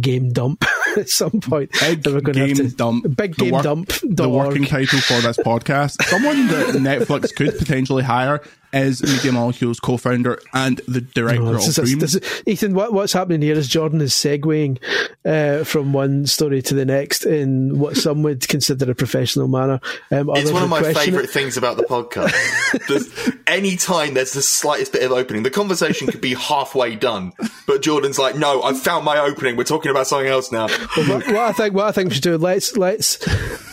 [0.00, 0.64] game dump
[0.96, 1.70] at some point.
[1.80, 3.16] Big we're going game to, dump.
[3.16, 3.92] Big game work, dump.
[4.02, 6.02] The working title for this podcast.
[6.04, 11.74] Someone that Netflix could potentially hire is Media Molecule's co-founder and the director no, of
[11.74, 12.14] Dreams.
[12.14, 14.78] Is, Ethan, what, what's happening here is Jordan is segueing
[15.24, 19.80] uh, from one story to the next in what some would consider a professional manner.
[20.10, 23.36] Um, it's one of my favourite things about the podcast.
[23.46, 27.32] any time there's the slightest bit of opening, the conversation could be halfway done,
[27.66, 29.56] but Jordan's like, "No, I've found my opening.
[29.56, 32.14] We're talking about something else now." Well, what, what, I think, what I think we
[32.14, 33.18] should do, let's let's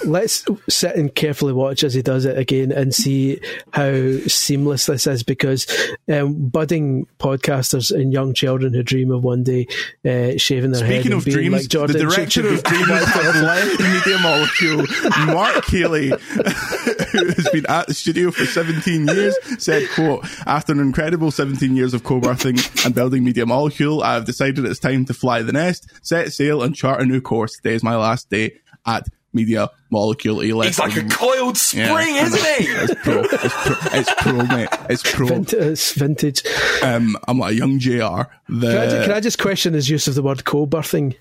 [0.05, 3.39] let's sit and carefully watch as he does it again and see
[3.73, 5.67] how seamless this is because
[6.11, 9.67] um, budding podcasters and young children who dream of one day
[10.05, 11.05] uh, shaving their heads.
[11.05, 14.85] Speaking head of dreams, like Jordan, the director of Dreams has left Media Molecule.
[15.33, 16.09] Mark Healey,
[17.11, 21.75] who has been at the studio for 17 years, said, quote, after an incredible 17
[21.75, 25.53] years of co-birthing and building Media Molecule, I have decided it's time to fly the
[25.53, 27.55] nest, set sail and chart a new course.
[27.55, 32.39] Today is my last day at media molecule He's like a coiled spring, yeah, isn't
[32.39, 32.71] he?
[32.71, 33.21] It's pro.
[33.23, 33.99] It's pro.
[33.99, 34.69] It's pro, mate.
[34.89, 35.27] It's pro.
[35.27, 35.59] Vintage.
[35.59, 36.43] It's vintage.
[36.81, 38.29] Um, I'm like a young JR.
[38.49, 38.67] The...
[38.67, 41.15] Can, I, can I just question his use of the word co-birthing?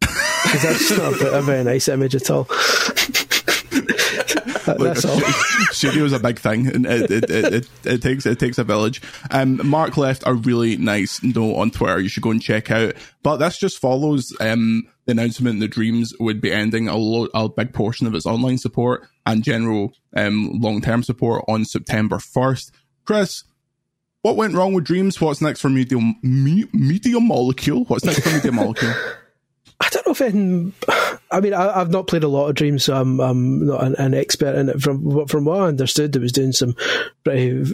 [0.00, 2.44] Because that's not a very nice image at all.
[4.78, 5.20] That's all.
[5.70, 9.02] Studio is a big thing, and it, it, it, it, takes it takes a village.
[9.30, 12.00] Um, Mark left a really nice note on Twitter.
[12.00, 12.94] You should go and check out.
[13.22, 17.48] But this just follows um, the announcement that Dreams would be ending a, lo- a
[17.48, 22.72] big portion of its online support and general um, long term support on September first.
[23.04, 23.44] Chris,
[24.22, 25.20] what went wrong with Dreams?
[25.20, 27.84] What's next for Medium me, Media Molecule?
[27.84, 28.92] What's next for Media Molecule?
[29.82, 30.74] I don't know if anything.
[31.30, 33.94] I mean, I, have not played a lot of Dreams, so I'm, I'm not an,
[33.96, 34.82] an, expert in it.
[34.82, 36.76] From from what I understood, it was doing some
[37.24, 37.64] pretty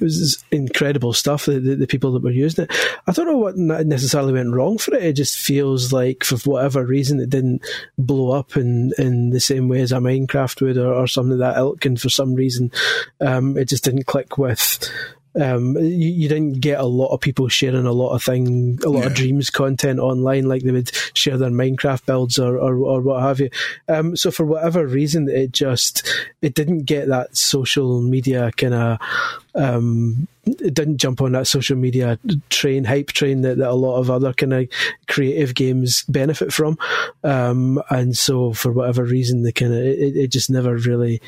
[0.52, 1.46] incredible stuff.
[1.46, 2.72] The, the, the, people that were using it,
[3.08, 5.02] I don't know what necessarily went wrong for it.
[5.02, 7.62] It just feels like, for whatever reason, it didn't
[7.98, 11.38] blow up in, in the same way as a Minecraft would, or, or something of
[11.38, 11.84] that ilk.
[11.86, 12.70] And for some reason,
[13.20, 14.78] um, it just didn't click with
[15.40, 18.88] um, you, you, didn't get a lot of people sharing a lot of thing, a
[18.88, 19.06] lot yeah.
[19.06, 23.22] of dreams content online, like they would share their Minecraft builds or, or, or what
[23.22, 23.50] have you.
[23.88, 26.08] Um, so for whatever reason, it just,
[26.40, 28.98] it didn't get that social media kind of,
[29.54, 32.18] um, it didn't jump on that social media
[32.48, 34.68] train, hype train that, that a lot of other kind of
[35.06, 36.78] creative games benefit from.
[37.24, 41.20] Um, and so for whatever reason, the kind of, it, it just never really,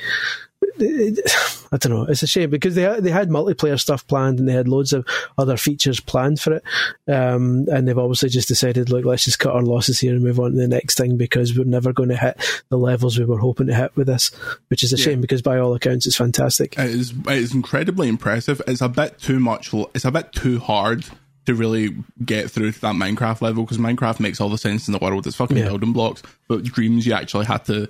[0.80, 2.06] I don't know.
[2.08, 5.06] It's a shame because they they had multiplayer stuff planned and they had loads of
[5.36, 6.62] other features planned for it,
[7.06, 10.40] um, and they've obviously just decided, look, let's just cut our losses here and move
[10.40, 13.38] on to the next thing because we're never going to hit the levels we were
[13.38, 14.28] hoping to hit with this,
[14.68, 15.04] which is a yeah.
[15.04, 16.78] shame because by all accounts it's fantastic.
[16.78, 17.10] It is.
[17.10, 18.62] It is incredibly impressive.
[18.66, 19.72] It's a bit too much.
[19.94, 21.06] It's a bit too hard
[21.46, 24.92] to really get through to that Minecraft level because Minecraft makes all the sense in
[24.92, 25.26] the world.
[25.26, 25.68] It's fucking yeah.
[25.68, 27.88] building blocks, but Dreams you actually had to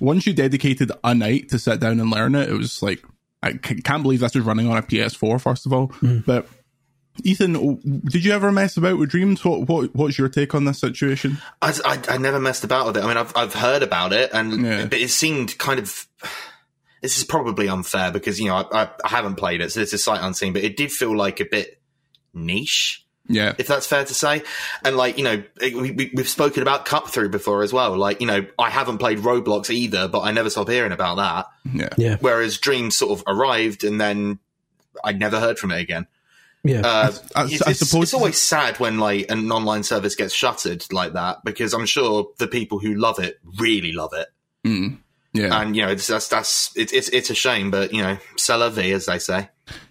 [0.00, 3.02] once you dedicated a night to sit down and learn it, it was like
[3.42, 5.40] I can't believe this was running on a PS4.
[5.40, 6.24] First of all, mm.
[6.24, 6.46] but
[7.24, 9.44] Ethan, did you ever mess about with dreams?
[9.44, 11.38] What, what what's your take on this situation?
[11.62, 13.04] I, I, I never messed about with it.
[13.04, 14.84] I mean, I've I've heard about it, and yeah.
[14.86, 16.06] but it seemed kind of.
[17.02, 19.94] This is probably unfair because you know I, I, I haven't played it, so this
[19.94, 20.52] is sight unseen.
[20.52, 21.80] But it did feel like a bit
[22.34, 23.06] niche.
[23.30, 23.54] Yeah.
[23.58, 24.42] If that's fair to say.
[24.84, 27.96] And like, you know, we, we, have spoken about cut through before as well.
[27.96, 31.46] Like, you know, I haven't played Roblox either, but I never stop hearing about that.
[31.72, 31.88] Yeah.
[31.96, 32.16] yeah.
[32.20, 34.40] Whereas Dream sort of arrived and then
[35.04, 36.08] I never heard from it again.
[36.64, 36.80] Yeah.
[36.80, 40.34] Uh, I, I, it's, I suppose it's always sad when like an online service gets
[40.34, 44.28] shuttered like that because I'm sure the people who love it really love it.
[44.66, 44.98] Mm.
[45.32, 45.60] Yeah.
[45.60, 48.56] And you know, it's, that's that's it's it's it's a shame, but you know, c'est
[48.56, 49.48] la vie, as they say.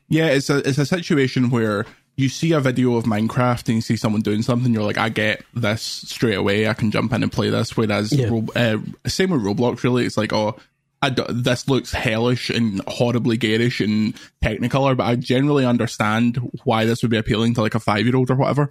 [0.10, 1.86] Yeah, it's a it's a situation where
[2.20, 5.08] you see a video of Minecraft and you see someone doing something, you're like, I
[5.10, 6.68] get this straight away.
[6.68, 7.78] I can jump in and play this.
[7.78, 8.28] Whereas, Yeah.
[8.30, 8.78] Ro- uh,
[9.08, 10.06] same with Roblox, really.
[10.06, 10.58] It's like, oh,
[11.02, 16.84] I d- this looks hellish and horribly garish and technicolor, but I generally understand why
[16.84, 18.70] this would be appealing to like a five year old or whatever.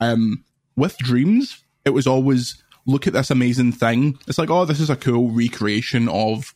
[0.00, 0.42] Um,
[0.74, 4.18] with Dreams, it was always look at this amazing thing.
[4.26, 6.54] It's like, oh, this is a cool recreation of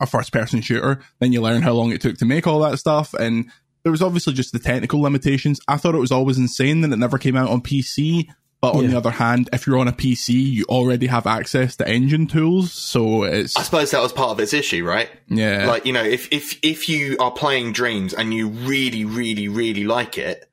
[0.00, 1.00] a first person shooter.
[1.20, 3.14] Then you learn how long it took to make all that stuff.
[3.14, 3.50] And
[3.84, 5.60] there was obviously just the technical limitations.
[5.68, 8.26] I thought it was always insane that it never came out on PC.
[8.60, 8.90] But on Yeah.
[8.92, 12.72] the other hand, if you're on a PC, you already have access to engine tools.
[12.72, 15.10] So it's, I suppose that was part of its issue, right?
[15.28, 15.66] yeah.
[15.66, 19.84] Like you know, if if if you are playing Dreams and you really, really, really
[19.84, 20.48] like it,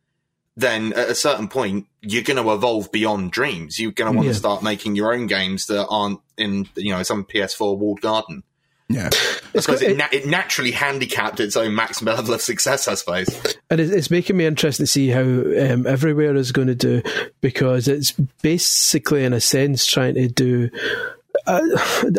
[0.58, 3.80] then at a certain point you're going to evolve beyond Dreams.
[3.80, 4.34] You're going to want Yeah.
[4.34, 8.44] to start making your own games that aren't in you know some PS4 walled garden.
[8.94, 9.10] Yeah.
[9.56, 12.88] I suppose got- it, na- it naturally handicapped its own maximum level of success.
[12.88, 13.28] I suppose.
[13.70, 17.02] And it's making me interested to see how um, Everywhere is going to do
[17.42, 20.70] because it's basically, in a sense, trying to do.
[21.48, 21.62] Uh,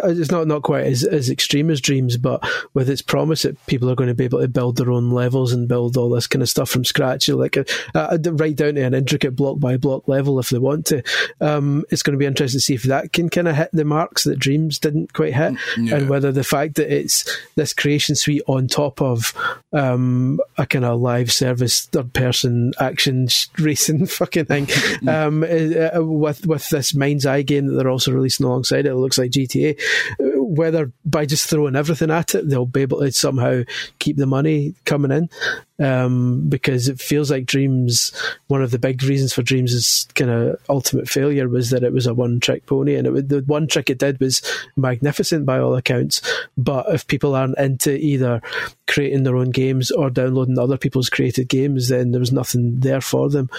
[0.04, 3.90] it's not not quite as, as extreme as Dreams, but with its promise that people
[3.90, 6.42] are going to be able to build their own levels and build all this kind
[6.42, 10.08] of stuff from scratch, like uh, uh, right down to an intricate block by block
[10.08, 11.02] level if they want to.
[11.40, 13.84] Um, it's going to be interesting to see if that can kind of hit the
[13.84, 15.96] marks that Dreams didn't quite hit, Yeah.
[15.96, 19.32] and whether the fact that it's this creation suite on top of
[19.72, 24.66] um, a kind of live service third person action racing fucking thing
[25.08, 28.86] um, uh, with with this Mind's Eye game that they're also releasing alongside it.
[28.86, 29.78] It looks like GTA.
[30.20, 33.62] uh, Whether by just throwing everything at it, they'll be able to somehow
[33.98, 35.30] keep the money coming in.
[35.78, 38.12] Um, because it feels like Dreams,
[38.46, 42.06] one of the big reasons for Dreams' kind of ultimate failure was that it was
[42.06, 44.42] a one trick pony, and it, the one trick it did was
[44.76, 46.20] magnificent by all accounts.
[46.56, 48.40] But if people aren't into either
[48.86, 53.00] creating their own games or downloading other people's created games, then there was nothing there
[53.00, 53.50] for them.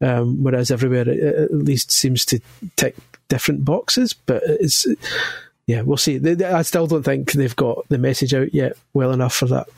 [0.00, 2.40] Um, whereas everywhere, it, it at least seems to
[2.76, 2.96] tick
[3.28, 4.12] different boxes.
[4.12, 4.86] But it's
[5.66, 6.18] yeah, we'll see.
[6.42, 9.68] I still don't think they've got the message out yet well enough for that.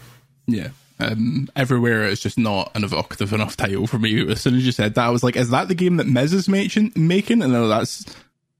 [0.46, 0.68] Yeah.
[1.00, 4.30] Um, everywhere is just not an evocative enough title for me.
[4.30, 6.32] As soon as you said that, I was like, "Is that the game that Miz
[6.32, 8.04] is making?" Making, and no, that's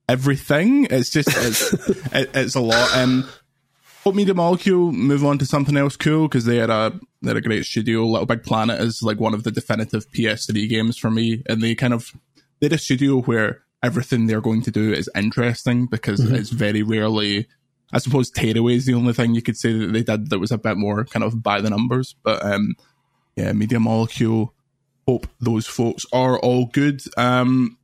[0.08, 0.86] everything.
[0.90, 1.72] It's just it's,
[2.14, 2.96] it, it's a lot.
[2.96, 3.28] Um,
[4.02, 7.36] Hope Media Molecule move on to something else cool because they had a they had
[7.36, 8.06] a great studio.
[8.06, 11.74] Little Big Planet is like one of the definitive PS3 games for me, and they
[11.74, 12.10] kind of
[12.58, 16.82] they had a studio where everything they're going to do is interesting because it's very
[16.82, 17.48] rarely.
[17.92, 20.52] I suppose Tearaway is the only thing you could say that they did that was
[20.52, 22.14] a bit more kind of by the numbers.
[22.22, 22.74] But um,
[23.36, 24.54] yeah, Media Molecule.
[25.08, 27.02] Hope those folks are all good.
[27.16, 27.78] Um,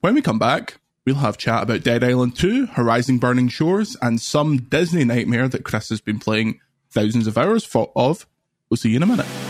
[0.00, 4.20] when we come back, we'll have chat about Dead Island 2, Horizon Burning Shores, and
[4.20, 6.60] some Disney nightmare that Chris has been playing
[6.90, 8.26] thousands of hours of.
[8.70, 9.49] We'll see you in a minute.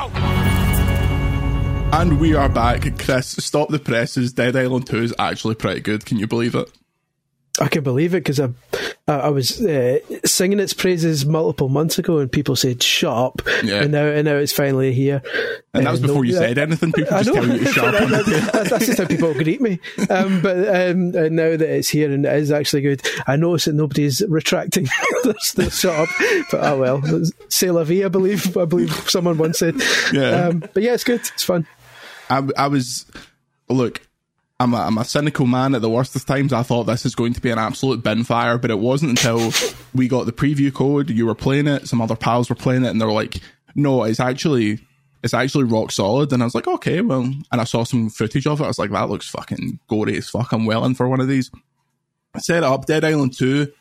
[0.00, 0.20] Help you!
[1.92, 2.98] And we are back.
[2.98, 4.32] Chris, stop the presses.
[4.32, 6.06] Dead Island 2 is actually pretty good.
[6.06, 6.70] Can you believe it?
[7.60, 8.50] I can believe it because I,
[9.08, 13.42] I I was uh, singing its praises multiple months ago, and people said "shut up,"
[13.62, 13.82] Yeah.
[13.82, 15.22] and now and now it's finally here.
[15.74, 16.92] And that was Uh, before no- you said anything.
[16.92, 17.44] People I just know.
[17.46, 18.02] tell you to shut up.
[18.02, 18.52] on the tape.
[18.52, 19.78] That- that's just how people greet me.
[20.08, 23.74] Um, but um, now that it's here and it is actually good, I notice that
[23.74, 24.88] nobody's retracting
[25.24, 26.08] their, their shut up.
[26.50, 27.02] But oh well,
[27.48, 28.56] c'est la vie, I believe.
[28.56, 29.76] I believe someone once said.
[30.12, 30.48] Yeah.
[30.48, 31.20] Um, but yeah, it's good.
[31.20, 31.66] It's fun.
[32.28, 33.06] I, I was
[33.68, 34.00] look.
[34.60, 36.52] I'm a, I'm a cynical man at the worst of times.
[36.52, 39.50] I thought this is going to be an absolute bin fire, but it wasn't until
[39.94, 41.08] we got the preview code.
[41.08, 43.40] You were playing it, some other pals were playing it, and they were like,
[43.74, 44.78] "No, it's actually
[45.22, 48.46] it's actually rock solid." And I was like, "Okay, well." And I saw some footage
[48.46, 48.64] of it.
[48.64, 51.28] I was like, "That looks fucking gory as fuck." I'm well in for one of
[51.28, 51.50] these.
[52.34, 53.72] I set up Dead Island Two,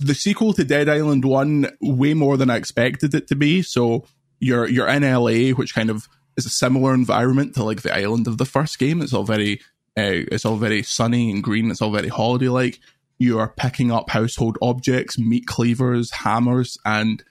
[0.00, 3.62] the sequel to Dead Island One, way more than I expected it to be.
[3.62, 4.06] So
[4.40, 8.26] you're you're in LA, which kind of is a similar environment to like the island
[8.26, 9.00] of the first game.
[9.00, 9.60] It's all very
[9.96, 11.70] uh, it's all very sunny and green.
[11.70, 12.80] It's all very holiday like.
[13.16, 17.22] You are picking up household objects, meat cleavers, hammers, and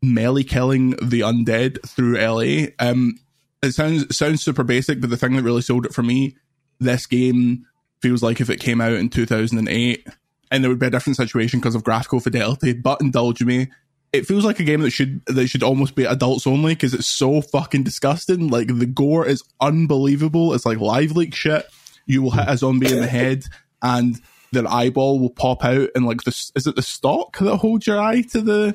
[0.00, 2.68] melee killing the undead through LA.
[2.78, 3.18] Um,
[3.60, 6.36] it sounds sounds super basic, but the thing that really sold it for me,
[6.78, 7.66] this game
[8.00, 10.06] feels like if it came out in 2008,
[10.52, 12.72] and there would be a different situation because of graphical fidelity.
[12.72, 13.68] But indulge me,
[14.12, 17.06] it feels like a game that should that should almost be adults only because it's
[17.06, 18.48] so fucking disgusting.
[18.48, 20.54] Like the gore is unbelievable.
[20.54, 21.66] It's like live leak shit.
[22.06, 23.44] You will hit a zombie in the head
[23.82, 24.20] and
[24.52, 28.00] their eyeball will pop out and like the is it the stalk that holds your
[28.00, 28.74] eye to the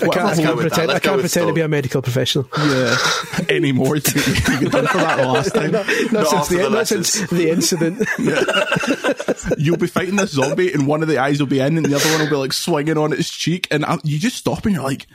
[0.00, 2.48] I can't, I can't pretend, I can't pretend to be a medical professional.
[2.58, 2.96] yeah
[3.48, 3.96] anymore.
[3.96, 5.70] You get done for that last time.
[5.70, 8.08] not, not Not since, the, the not since the incident.
[9.58, 11.94] You'll be fighting this zombie and one of the eyes will be in and the
[11.94, 14.74] other one will be like swinging on its cheek and uh, you just stop and
[14.74, 15.06] you're like.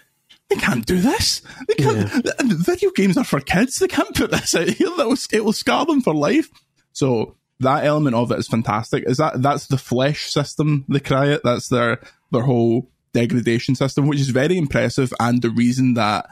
[0.49, 1.41] They can't do this.
[1.67, 2.09] They can't.
[2.09, 3.79] th- Video games are for kids.
[3.79, 4.87] They can't put this out here.
[4.95, 6.49] That will, it will scar them for life.
[6.97, 9.03] So that element of it is fantastic.
[9.05, 11.41] Is that that's the flesh system they cry it?
[11.43, 16.27] That's their their whole degradation system, which is very impressive, and the reason that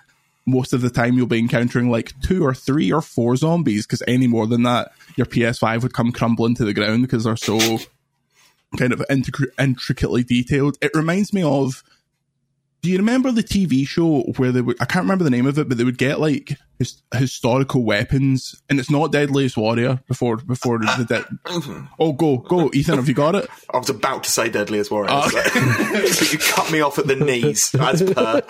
[0.47, 4.01] most of the time you'll be encountering like two or three or four zombies, because
[4.07, 7.59] any more than that, your PS5 would come crumbling to the ground because they're so
[8.75, 10.79] kind of intric- intricately detailed.
[10.81, 11.83] It reminds me of.
[12.81, 14.77] Do you remember the TV show where they would?
[14.79, 18.61] I can't remember the name of it, but they would get like his, historical weapons,
[18.69, 21.05] and it's not Deadliest Warrior before before the.
[21.07, 22.95] De- oh, go go, Ethan!
[22.97, 23.49] Have you got it?
[23.73, 25.29] I was about to say Deadliest Warrior, Oh.
[25.29, 25.41] so-
[26.19, 28.41] but you cut me off at the knees, as per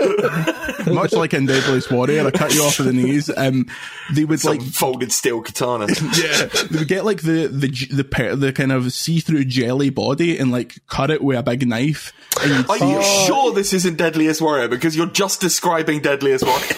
[0.94, 3.30] Much like in Deadliest Warrior, I cut you off at the knees.
[3.36, 3.68] Um,
[4.14, 5.88] they would some like folded steel katana.
[6.18, 10.38] yeah, they would get like the the the the kind of see through jelly body
[10.38, 12.14] and like cut it with a big knife.
[12.42, 14.68] Are you it- sure this isn't Deadliest Warrior?
[14.68, 16.76] Because you're just describing Deadliest Warrior.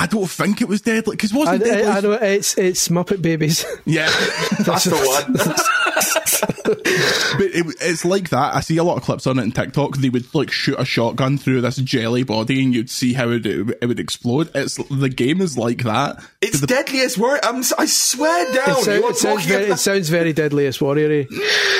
[0.00, 2.02] I don't think it was deadly because I, wasn't I, I Deadliest.
[2.02, 3.66] know it's it's Muppet Babies.
[3.84, 4.06] yeah,
[4.60, 6.56] That's the one.
[6.74, 8.54] but it, it's like that.
[8.54, 9.96] I see a lot of clips on it in TikTok.
[9.98, 13.44] They would like shoot a shotgun through this jelly body, and you'd see how it,
[13.46, 14.50] it would explode.
[14.54, 16.22] It's the game is like that.
[16.40, 17.40] It's the, Deadliest Warrior.
[17.42, 18.70] I'm, I swear down.
[18.70, 21.26] It, sound- you it sounds very, about- it sounds very Deadliest Warrior.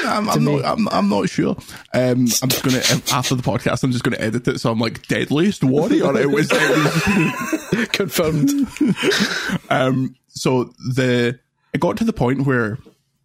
[0.05, 0.64] I'm, I'm not.
[0.64, 1.57] I'm, I'm not sure.
[1.95, 2.78] Um, I'm just gonna
[3.12, 3.82] after the podcast.
[3.84, 4.61] I'm just gonna edit it.
[4.61, 6.16] So I'm like deadliest warrior.
[6.18, 6.49] It was.
[6.53, 8.51] It was Confirmed.
[9.70, 10.64] um, so
[10.95, 11.38] the
[11.72, 12.78] it got to the point where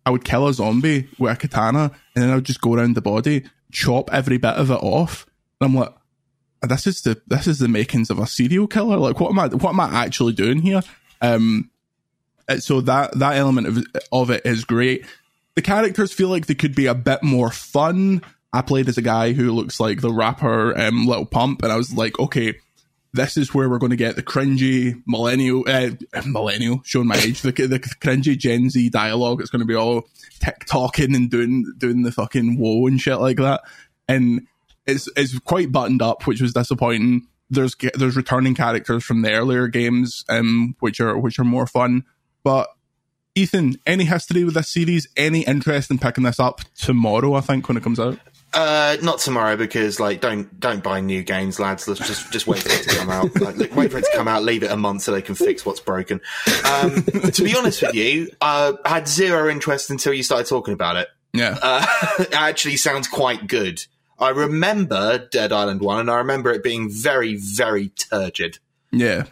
[0.06, 2.95] I would kill a zombie with a katana, and then I would just go around
[2.95, 5.26] the body, chop every bit of it off.
[5.60, 5.93] And I'm like,
[6.62, 8.97] this is the this is the makings of a serial killer.
[8.97, 10.82] Like, what am I what am I actually doing here?
[11.22, 11.70] Um,
[12.60, 15.06] so that that element of of it is great.
[15.56, 18.22] The characters feel like they could be a bit more fun.
[18.53, 21.76] I played as a guy who looks like the rapper um, Lil Pump, and I
[21.76, 22.56] was like, okay,
[23.16, 25.91] this is where we're going to get the cringy millennial, uh,
[26.26, 29.41] millennial, showing my age, the, the cringy Gen Z dialogue.
[29.41, 30.03] It's going to be all
[30.43, 33.61] TikToking and doing doing the fucking woe and shit like that,
[34.07, 34.47] and
[34.86, 37.28] it's it's quite buttoned up, which was disappointing.
[37.49, 42.03] There's there's returning characters from the earlier games, um, which are which are more fun.
[42.43, 42.70] But
[43.34, 45.07] Ethan, any history with this series?
[45.16, 47.34] Any interest in picking this up tomorrow?
[47.34, 48.20] I think when it comes out.
[48.56, 51.88] Uh, not tomorrow because like don't don't buy new games, lads.
[51.89, 53.36] Let's just just wait for it to come out.
[53.41, 54.43] Like, wait for it to come out.
[54.43, 56.22] Leave it a month so they can fix what's broken.
[56.72, 60.74] Um, to be honest with you, uh, I had zero interest until you started talking
[60.74, 61.10] about it.
[61.34, 61.86] Yeah, Uh,
[62.20, 63.84] it actually sounds quite good.
[64.18, 68.60] I remember Dead Island One, and I remember it being very very turgid.
[68.91, 69.26] yeah.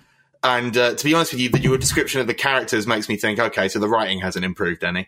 [0.46, 3.40] And uh, to be honest with you, your description of the characters makes me think,
[3.40, 5.08] okay, so the writing hasn't improved any.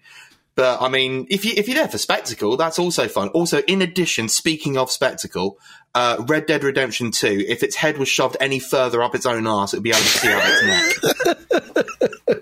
[0.55, 3.27] But I mean, if you if you're there for spectacle, that's also fun.
[3.29, 5.59] Also, in addition, speaking of spectacle,
[5.95, 9.47] uh, Red Dead Redemption Two, if its head was shoved any further up its own
[9.47, 12.41] arse, it'd be able to see out its neck.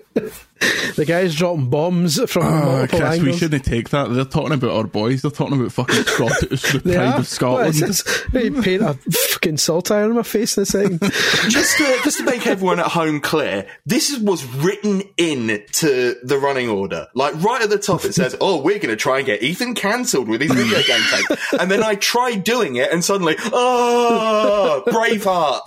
[0.96, 4.10] The guy's dropping bombs from Oh, multiple Chris, we shouldn't take that.
[4.14, 5.22] They're talking about our boys.
[5.22, 7.18] They're talking about fucking Scottish, the They pride are.
[7.18, 7.66] of Scotland.
[7.80, 8.62] What is this?
[8.64, 11.00] Paint a fucking salt iron on my face in a second.
[11.00, 16.38] just to just to make everyone at home clear, this was written in to the
[16.38, 17.08] running order.
[17.14, 19.74] Like right at the top, it says, "Oh, we're going to try and get Ethan
[19.74, 24.82] cancelled with his video game take." And then I tried doing it, and suddenly, oh,
[24.86, 25.60] Braveheart.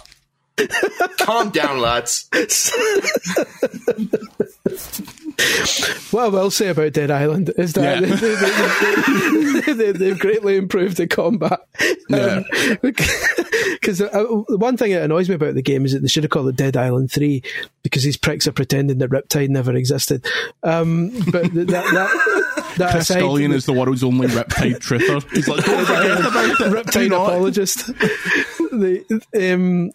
[1.19, 2.28] Calm down, lads.
[6.11, 9.61] What I will say about Dead Island is that Yeah.
[9.65, 11.59] they, they, they, have greatly improved the combat.
[12.09, 12.41] Yeah.
[12.82, 16.32] Because uh, one thing that annoys me about the game is that they should have
[16.32, 17.43] called it Dead Island 3
[17.84, 20.25] because these pricks are pretending that Riptide never existed.
[20.63, 22.47] Um, but that, that,
[22.78, 25.23] that Chris aside, Scullion is the world's only Riptide truther.
[25.34, 26.86] He's like, don't forget about it.
[26.86, 27.88] Riptide apologist.
[28.71, 29.91] the, um,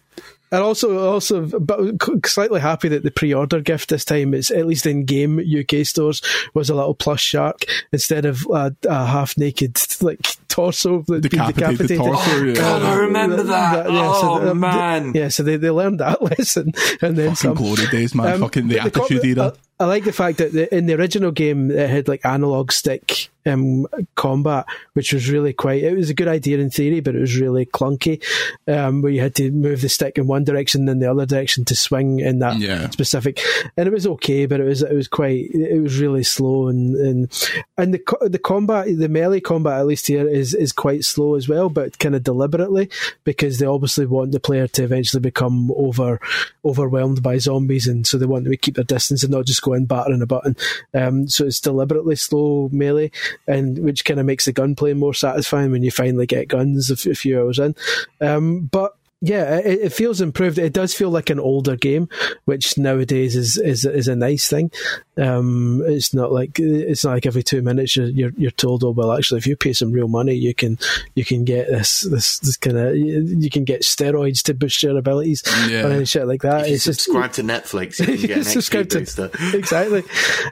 [0.53, 1.79] and also, also, but
[2.27, 6.21] slightly happy that the pre-order gift this time is at least in game UK stores
[6.53, 10.19] was a little plush shark instead of a, a half-naked like
[10.53, 11.97] torso that being Decapitated decapitated.
[11.97, 12.53] torso, yeah.
[12.53, 13.87] God, I remember that.
[13.89, 15.13] oh um, man.
[15.15, 17.53] Yeah, so they, they learned that lesson and then Fucking some.
[17.55, 18.33] glory days, man.
[18.35, 19.53] Um, Fucking the but co- attitude era.
[19.79, 22.71] I, I like the fact that the, in the original game it had like analog
[22.71, 23.85] stick um,
[24.15, 25.83] combat, which was really quite.
[25.83, 28.23] It was a good idea in theory, but it was really clunky.
[28.67, 31.25] Um, where you had to move the stick in one direction, and then the other
[31.25, 32.89] direction to swing in that Yeah.
[32.91, 33.41] specific.
[33.75, 35.49] And it was okay, but it was it was quite.
[35.51, 40.07] It was really slow and and and the the combat, the melee combat at least
[40.07, 42.89] here is is quite slow as well, but kind of deliberately
[43.23, 46.19] because they obviously want the player to eventually become over
[46.65, 49.73] overwhelmed by zombies, and so they want to keep their distance and not just go
[49.73, 50.55] in battering a button.
[50.93, 53.11] Um, so it's deliberately slow melee,
[53.47, 56.93] and which kind of makes the gunplay more satisfying when you finally get guns a,
[56.93, 57.75] f- a few hours in.
[58.19, 58.92] Um, but
[59.25, 60.57] yeah, it, it feels improved.
[60.59, 62.09] It does feel like an older game,
[62.43, 64.69] which nowadays is is is a nice thing.
[65.15, 68.89] Um, it's not like it's not like every two minutes you're, you're you're told, oh
[68.91, 70.77] well, actually, if you pay some real money, you can
[71.15, 74.97] you can get this this this kind of you can get steroids to boost your
[74.97, 75.85] abilities Yeah.
[75.87, 76.63] or any shit like that.
[76.63, 78.99] If you It's just subscribe to Netflix, you can get an Subscribe XP to-
[79.29, 79.31] booster.
[79.57, 80.03] exactly.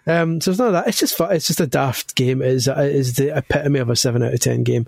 [0.07, 0.87] Um, so it's not that.
[0.87, 1.33] It's just fun.
[1.35, 2.41] It's just a daft game.
[2.41, 4.87] It is it is the epitome of a seven out of ten game.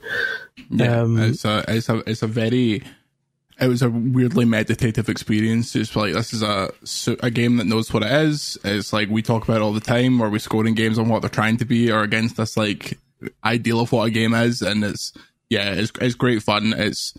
[0.69, 2.83] Yeah, Um, it's a it's a it's a very
[3.63, 5.75] it was a weirdly meditative experience.
[5.75, 6.71] It's like this is a
[7.21, 8.57] a game that knows what it is.
[8.63, 11.29] It's like we talk about all the time, where we scoring games on what they're
[11.29, 12.99] trying to be or against this like
[13.43, 15.13] ideal of what a game is, and it's
[15.49, 16.73] yeah, it's it's great fun.
[16.75, 17.13] It's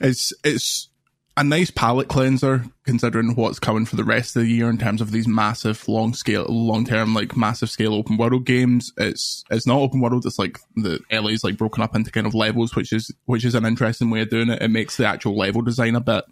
[0.00, 0.88] it's it's
[1.36, 5.00] a nice palate cleanser considering what's coming for the rest of the year in terms
[5.00, 8.92] of these massive long scale long term like massive scale open world games.
[8.98, 12.34] It's it's not open world it's like the LA's like broken up into kind of
[12.34, 14.60] levels which is which is an interesting way of doing it.
[14.60, 16.24] It makes the actual level design a bit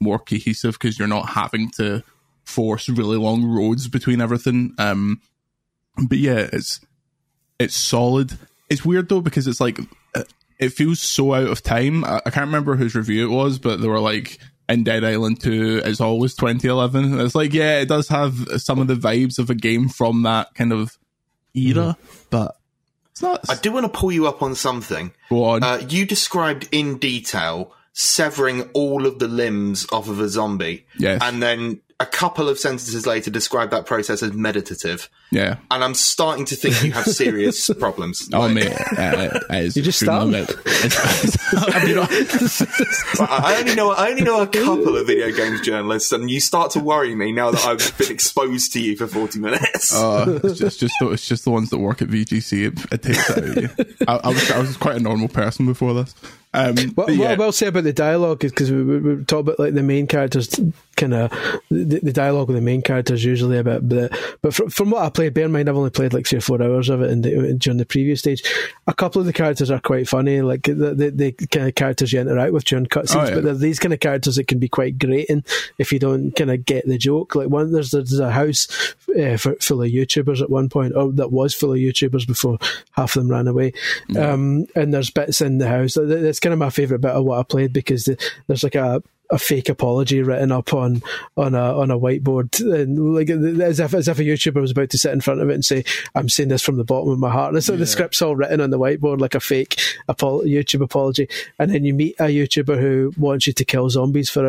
[0.00, 2.02] more cohesive because you're not having to
[2.44, 4.74] force really long roads between everything.
[4.76, 5.22] Um
[6.08, 6.80] but yeah it's
[7.58, 8.36] it's solid.
[8.68, 9.78] It's weird though because it's like
[10.58, 13.80] it feels so out of time I, I can't remember whose review it was but
[13.80, 14.38] they were like
[14.68, 18.78] in Dead Island 2 it's always 2011 And it's like yeah it does have some
[18.78, 20.98] of the vibes of a game from that kind of
[21.54, 21.96] era
[22.30, 22.56] but
[23.10, 25.12] it's not I do want to pull you up on something.
[25.28, 30.28] go on Uh, you described in detail severing all of the limbs off of a
[30.28, 30.86] zombie.
[30.98, 31.20] Yes.
[31.22, 35.08] And then a couple of sentences later describe that process as meditative.
[35.30, 38.28] yeah And I'm starting to think you have serious problems.
[38.32, 40.64] Oh Like, mate, uh, You just extremely start?
[40.64, 41.98] bit- it's- I mean,
[43.28, 46.70] I only know I only know a couple of video games journalists, and you start
[46.72, 49.94] to worry me now that I've been exposed to you for 40 minutes.
[49.94, 52.66] Uh, it's just, just the, it's just the ones that work at VGC.
[52.68, 53.68] It, it takes out of you.
[54.08, 56.14] I, I was I was quite a normal person before this.
[56.54, 59.24] Um, What, but what I will say about the dialogue is because we, we, we
[59.24, 60.48] talk about like the main characters,
[61.02, 61.30] kind of
[61.68, 63.88] the, the dialogue with the main characters usually a bit.
[63.88, 66.38] But, but from, from what I played, bear in mind I've only played like three
[66.38, 68.42] or four hours of it in the, during the previous stage.
[68.86, 72.12] A couple of the characters are quite funny, like the, the, the kind of characters
[72.12, 73.16] you interact with during cutscenes.
[73.16, 73.34] Oh, yeah.
[73.34, 75.44] But they're these kind of characters that can be quite grating
[75.78, 77.34] if you don't kind of get the joke.
[77.34, 81.12] Like one, there's there's a house uh, for, full of YouTubers at one point, or
[81.12, 82.58] that was full of YouTubers before
[82.92, 83.72] half of them ran away.
[84.16, 85.96] Um, and there's bits in the house.
[86.00, 89.02] That's kind of my favorite bit of what I played because the, there's like a
[89.32, 91.02] a fake apology written up on
[91.36, 94.90] on a on a whiteboard, and like as if as if a YouTuber was about
[94.90, 97.18] to sit in front of it and say, "I'm saying this from the bottom of
[97.18, 100.42] my heart." And so the script's all written on the whiteboard like a fake apo-
[100.44, 101.28] YouTube apology,
[101.58, 104.42] and then you meet a YouTuber who wants you to kill zombies for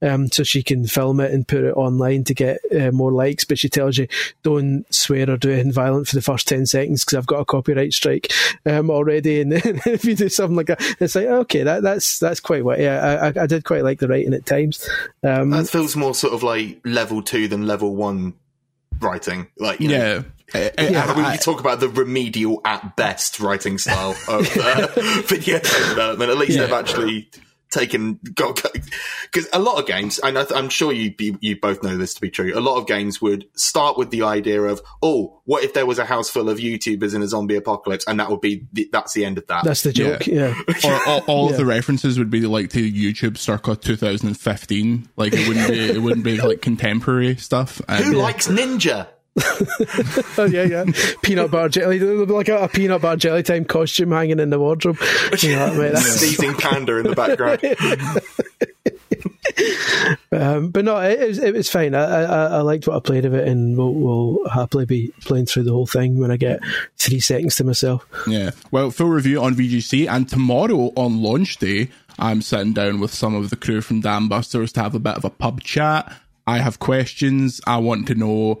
[0.00, 3.10] her, um, so she can film it and put it online to get uh, more
[3.12, 3.44] likes.
[3.44, 4.06] But she tells you,
[4.42, 7.44] "Don't swear or do anything violent for the first ten seconds because I've got a
[7.46, 8.30] copyright strike
[8.66, 12.18] um, already." And then if you do something like that, it's like okay, that, that's
[12.18, 12.78] that's quite what.
[12.80, 14.88] Yeah, I, I- I did quite like the writing at times.
[15.22, 18.34] Um, that feels more sort of like level two than level one
[19.00, 19.48] writing.
[19.58, 20.22] Like, you know, yeah.
[20.54, 24.86] I- I- Yeah, when you talk about the remedial at best writing style of uh,
[25.26, 26.62] video game development, at least Yeah.
[26.62, 27.28] they've actually
[27.70, 28.62] taken got
[29.22, 31.96] because a lot of games, and I th- I'm sure you, you you both know
[31.96, 32.52] this to be true.
[32.56, 35.98] A lot of games would start with the idea of, oh, what if there was
[35.98, 39.12] a house full of YouTubers in a zombie apocalypse, and that would be the, that's
[39.14, 39.64] the end of that.
[39.64, 40.26] that's the joke.
[40.26, 40.54] Yeah.
[40.84, 41.52] or all, all Yeah.
[41.52, 45.08] of the references would be like to YouTube circa 2015.
[45.16, 47.80] Like it wouldn't be it wouldn't be like contemporary stuff.
[47.88, 49.08] And, Who likes Ninja?
[50.38, 50.84] Oh yeah, yeah.
[51.22, 54.98] Peanut butter jelly, like a, a peanut butter jelly time costume hanging in the wardrobe.
[55.40, 57.60] You know, mate, that's- Sneezing panda in the background.
[60.32, 61.94] um, but no, it, was it was fine.
[61.94, 65.46] I, I I liked what I played of it, and we'll, we'll happily be playing
[65.46, 66.60] through the whole thing when I get
[66.98, 68.06] three seconds to myself.
[68.26, 68.50] Yeah.
[68.70, 73.34] Well, full review on VGC, and tomorrow on launch day, I'm sitting down with some
[73.34, 76.12] of the crew from Dambusters to have a bit of a pub chat.
[76.46, 77.60] I have questions.
[77.66, 78.60] I want to know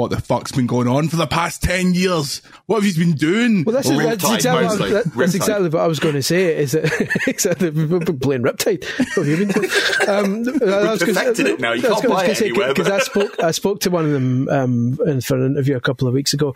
[0.00, 2.42] what the fuck's been going on for the past 10 years?
[2.66, 3.64] What have you been doing?
[3.64, 6.22] Well, that's, Or that's, Riptide, exactly, what, that- that's exactly what I was going to
[6.22, 6.56] say.
[6.56, 8.84] Is that exactly we've been playing Riptide?
[9.16, 9.70] What have you been doing?
[10.08, 10.42] Um,
[10.90, 11.72] We've perfected it now.
[11.72, 15.20] You can't buy it anywhere, Because I spoke, I spoke to one of them um,
[15.20, 16.54] for an interview a couple of weeks ago,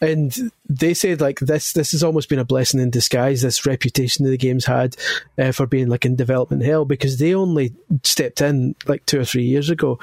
[0.00, 0.36] and
[0.68, 1.72] they said like this.
[1.72, 3.42] This has almost been a blessing in disguise.
[3.42, 4.96] This reputation that the game's had
[5.38, 7.72] uh, for being like in development hell because they only
[8.02, 9.98] stepped in like two or three years ago.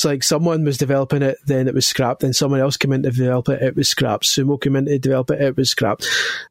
[0.00, 3.02] It's like someone was developing it, then it was scrapped, then someone else came in
[3.02, 4.24] to develop it, it was scrapped.
[4.24, 6.08] Sumo came in to develop it, it was scrapped.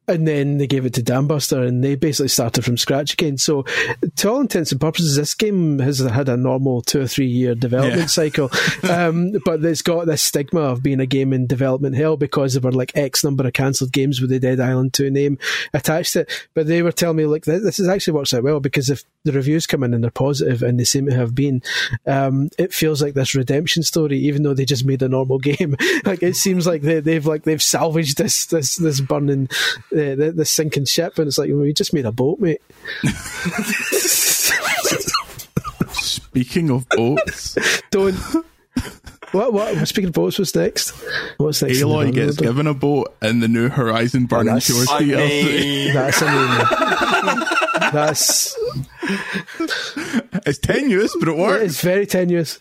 [0.07, 3.39] And then they gave it to Dambuster and they basically started from scratch again.
[3.39, 3.63] So
[4.17, 7.55] to all intents and purposes, this game has had a normal two or three year
[7.55, 8.05] development Yeah.
[8.05, 8.51] cycle.
[8.89, 12.61] Um, but it's got this stigma of being a game in development hell because there
[12.61, 15.37] were like X number of cancelled games with the Dead Island 2 name
[15.73, 16.47] attached to it.
[16.53, 19.03] But they were telling me, like, this, this is actually works out well because if
[19.25, 21.61] the reviews come in and they're positive and they seem to have been,
[22.05, 25.75] um, it feels like this redemption story, even though they just made a normal game.
[26.05, 29.49] like, it seems like they, they've, like, they've salvaged this, this, this burning,
[29.91, 31.17] uh, this, sinking ship.
[31.17, 32.61] And it's like, well, we just made a boat, mate.
[35.91, 37.57] Speaking of boats,
[37.91, 38.15] Don't.
[39.31, 39.87] What, what?
[39.87, 40.91] Speaking of boats, what's next?
[41.37, 41.79] What's next?
[41.81, 42.49] Aloy gets order?
[42.49, 47.47] given a boat in the new Horizon Burning that's- Shores I mean, That's, mean,
[47.91, 48.55] that's,
[50.47, 51.63] It's tenuous, but it works.
[51.63, 52.59] it's very tenuous.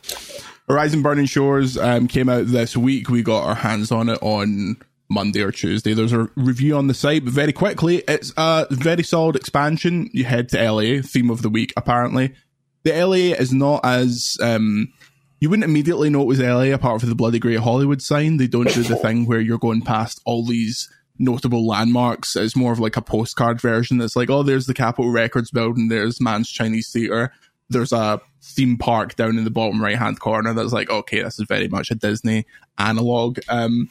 [0.68, 3.08] Horizon Burning Shores um, came out this week.
[3.08, 4.76] We got our hands on it on
[5.08, 5.94] Monday or Tuesday.
[5.94, 10.10] There's a review on the site, but very quickly, it's a very solid expansion.
[10.12, 12.34] You head to LA, theme of the week, apparently.
[12.84, 14.92] The LA is not as um,
[15.40, 18.36] you wouldn't immediately know it was LA apart from the bloody great Hollywood sign.
[18.36, 20.88] They don't do the thing where you're going past all these
[21.18, 22.36] notable landmarks.
[22.36, 24.00] It's more of like a postcard version.
[24.00, 27.32] It's like, oh, there's the Capitol Records building, there's Mann's Chinese Theater,
[27.70, 31.38] there's a theme park down in the bottom right hand corner that's like, okay, this
[31.38, 32.46] is very much a Disney
[32.78, 33.38] analog.
[33.48, 33.90] Um,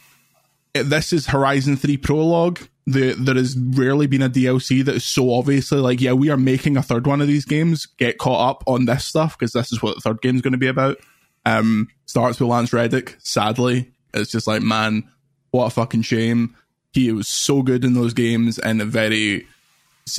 [0.73, 2.59] this is Horizon 3 Prologue.
[2.85, 6.37] The, there has rarely been a DLC that is so obviously like, yeah, we are
[6.37, 7.85] making a third one of these games.
[7.85, 10.53] Get caught up on this stuff because this is what the third game is going
[10.53, 10.97] to be about.
[11.45, 13.17] Um, starts with Lance Reddick.
[13.19, 15.09] Sadly, it's just like, man,
[15.51, 16.55] what a fucking shame.
[16.93, 19.45] He was so good in those games, and very,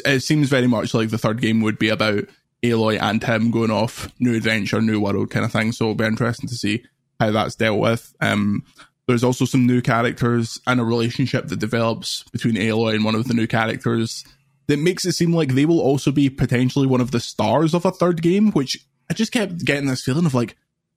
[0.04, 2.24] it seems very much like the third game would be about
[2.62, 5.72] Aloy and him going off new adventure, new world kind of thing.
[5.72, 6.84] So it'll be interesting to see
[7.20, 8.14] how that's dealt with.
[8.20, 8.64] Um,
[9.06, 13.26] there's also some new characters and a relationship that develops between Aloy and one of
[13.26, 14.24] the new characters
[14.66, 17.86] that makes it seem like they will also be potentially one of the stars of
[17.86, 20.56] a third game, which I just kept getting this feeling of like,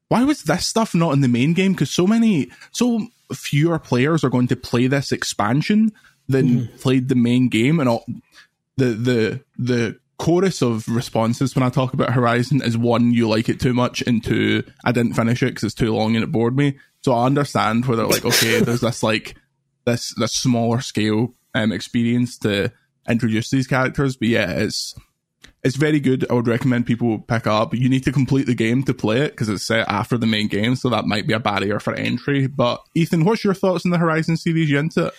[0.10, 1.72] why was this stuff not in the main game?
[1.72, 5.94] Because so many, so fewer players are going to play this expansion
[6.28, 8.06] than played the main game, and all
[8.76, 13.50] the the the chorus of responses when I talk about Horizon is one, you like
[13.50, 16.32] it too much, and two, I didn't finish it because it's too long and it
[16.32, 16.78] bored me.
[17.04, 19.36] So I understand where they're like, okay, there's this like
[19.86, 22.72] this this smaller scale um, experience to
[23.10, 24.94] introduce these characters, but yeah, it's
[25.64, 26.26] it's very good.
[26.30, 27.74] I would recommend people pick up.
[27.76, 30.48] You need to complete the game to play it because it's set after the main
[30.48, 32.48] game, so that might be a barrier for entry.
[32.48, 34.70] But Ethan, what's your thoughts on the Horizon series?
[34.70, 35.14] You into it?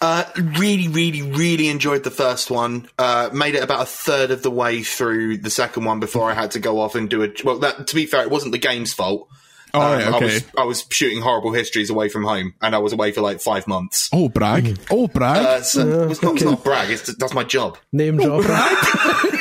[0.00, 0.24] Uh,
[0.58, 2.88] really, really, really enjoyed the first one.
[2.98, 6.34] Uh, made it about a third of the way through the second one before I
[6.34, 7.44] had to go off and do it.
[7.44, 9.28] Well, that, to be fair, it wasn't the game's fault.
[9.74, 10.24] Oh, Um, right, I okay.
[10.26, 13.40] was I was shooting horrible histories away from home, and I was away for like
[13.40, 14.08] five months.
[14.12, 14.78] Oh, brag!
[14.90, 15.44] Oh, brag!
[15.44, 16.90] Uh, so it's, not, it's not brag.
[16.90, 17.76] It's, that's my job.
[17.92, 18.28] Name drop.
[18.30, 19.32] oh, brag!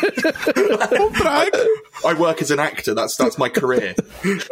[2.06, 2.94] I work as an actor.
[2.94, 3.96] That's that's my career.
[3.98, 4.46] Actor!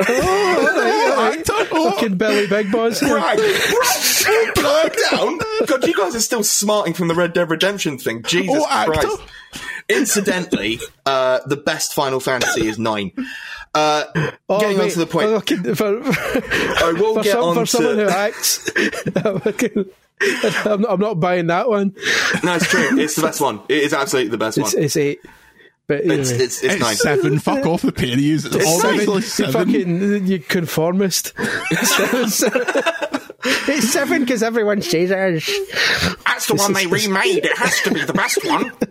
[1.75, 2.99] Oh, Fucking Billy Big Boss.
[2.99, 5.39] brag, brag, brag down.
[5.65, 8.23] God, you guys are still smarting from the Red Dead Redemption thing.
[8.23, 8.93] Jesus Oh, actor.
[8.93, 9.21] Christ.
[9.89, 13.11] Incidentally, uh, the best Final Fantasy is nine.
[13.73, 14.03] Uh,
[14.49, 15.27] Oh, getting on to the point.
[15.29, 18.15] okay, for, I will for, get some, on for someone who to.
[18.15, 18.69] acts,
[20.65, 21.95] I'm not, I'm not buying that one.
[22.43, 22.99] No, it's true.
[22.99, 23.61] It's the best one.
[23.67, 24.83] It is absolutely the best It's, one.
[24.83, 25.19] it's eight.
[25.87, 26.19] But anyway.
[26.21, 26.95] It's, it's, it's it's nine.
[26.95, 27.39] seven.
[27.39, 28.45] Fuck off the pennies.
[28.45, 29.51] It's, It's obviously You seven.
[29.53, 31.33] fucking you conformist.
[33.65, 35.45] it's seven because everyone says it is.
[36.25, 37.45] That's the one they remade.
[37.45, 38.71] It has to be the best one.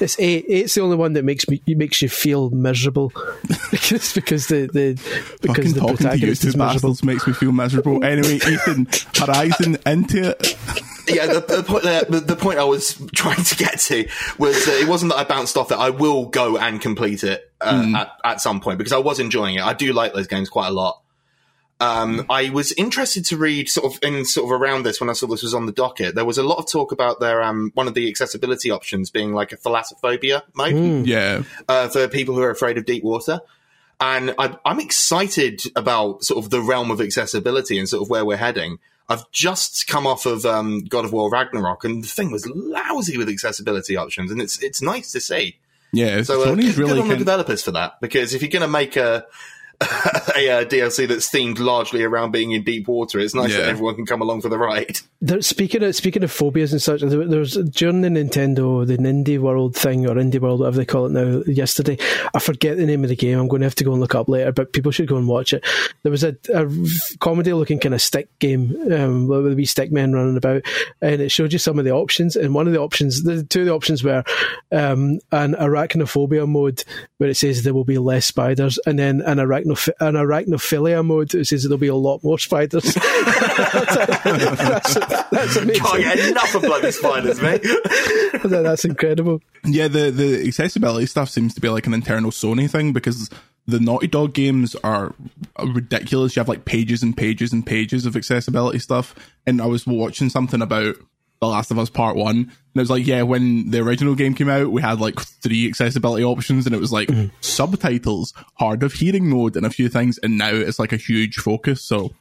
[0.00, 0.44] It's eh, eight.
[0.48, 3.10] Eight's the only one that makes me makes you feel miserable
[3.72, 4.92] because because the the
[5.40, 6.72] because Fucking the talking to you protagonist two is miserable.
[6.90, 8.04] bastards makes me feel miserable.
[8.04, 10.56] Anyway, Ethan, Horizon into it.
[11.08, 14.80] Yeah, the, the point the, the point I was trying to get to was that
[14.80, 15.78] it wasn't that I bounced off it.
[15.78, 19.56] I will go and complete it uh, at, at some point because I was enjoying
[19.56, 19.62] it.
[19.62, 21.02] I do like those games quite a lot.
[21.80, 25.12] Um, I was interested to read sort of in sort of around this when I
[25.12, 26.16] saw this was on the docket.
[26.16, 29.32] There was a lot of talk about their um, one of the accessibility options being
[29.32, 31.42] like a thalassophobia mode Yeah.
[31.68, 33.40] uh, for people who are afraid of deep water.
[34.00, 38.24] And I, I'm excited about sort of the realm of accessibility and sort of where
[38.24, 38.80] we're heading.
[39.08, 43.16] I've just come off of um, God of War Ragnarok, and the thing was lousy
[43.16, 45.56] with accessibility options, and it's it's nice to see.
[45.92, 48.42] Yeah, So uh, Sony's good, really good on the kind- developers for that, because if
[48.42, 49.24] you're going to make a
[49.80, 49.84] a,
[50.50, 53.58] uh DLC that's themed largely around being in deep water, it's nice Yeah.
[53.58, 54.98] that everyone can come along for the ride.
[55.20, 59.38] There, speaking of speaking of phobias and such, there, there's during the Nintendo the Indie
[59.38, 61.42] World thing or Indie World whatever they call it now.
[61.46, 61.96] Yesterday,
[62.34, 63.38] I forget the name of the game.
[63.38, 65.26] I'm going to have to go and look up later, but people should go and
[65.28, 65.64] watch it.
[66.02, 66.66] There was a, a
[67.20, 70.62] comedy looking kind of stick game um, with a wee stick men running about,
[71.00, 72.36] and it showed you some of the options.
[72.36, 74.22] And one of the options, the two of the options were
[74.72, 76.84] um, an arachnophobia mode
[77.18, 79.38] where it says there will be less spiders, and then an
[79.68, 82.84] arachnoph- an arachnophilia mode that says there'll be a lot more spiders.
[82.94, 84.94] that's,
[85.30, 85.84] that's amazing.
[85.84, 87.62] Can't get enough of bloody spiders, mate.
[88.44, 89.40] That's incredible.
[89.64, 93.30] Yeah, the the accessibility stuff seems to be like an internal Sony thing because
[93.66, 95.14] the Naughty Dog games are
[95.58, 96.36] ridiculous.
[96.36, 99.14] You have like pages and pages and pages of accessibility stuff.
[99.46, 100.96] And I was watching something about
[101.40, 104.34] The Last of Us Part One, and it was like, yeah, when the original game
[104.34, 107.08] came out, we had like three accessibility options, and it was like
[107.40, 110.18] subtitles, hard of hearing mode, and a few things.
[110.22, 111.82] And now it's like a huge focus.
[111.82, 112.12] So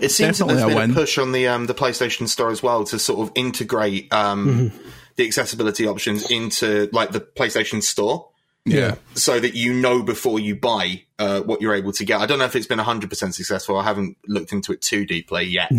[0.00, 0.90] It seems that Definitely there's a been win.
[0.90, 4.72] a push on the um, the PlayStation Store as well to sort of integrate um,
[5.16, 8.28] the accessibility options into like the PlayStation Store.
[8.64, 8.94] yeah.
[9.14, 12.20] so that you know before you buy uh, what you're able to get.
[12.20, 13.76] I don't know if it's been 100% successful.
[13.78, 15.72] I haven't looked into it too deeply yet.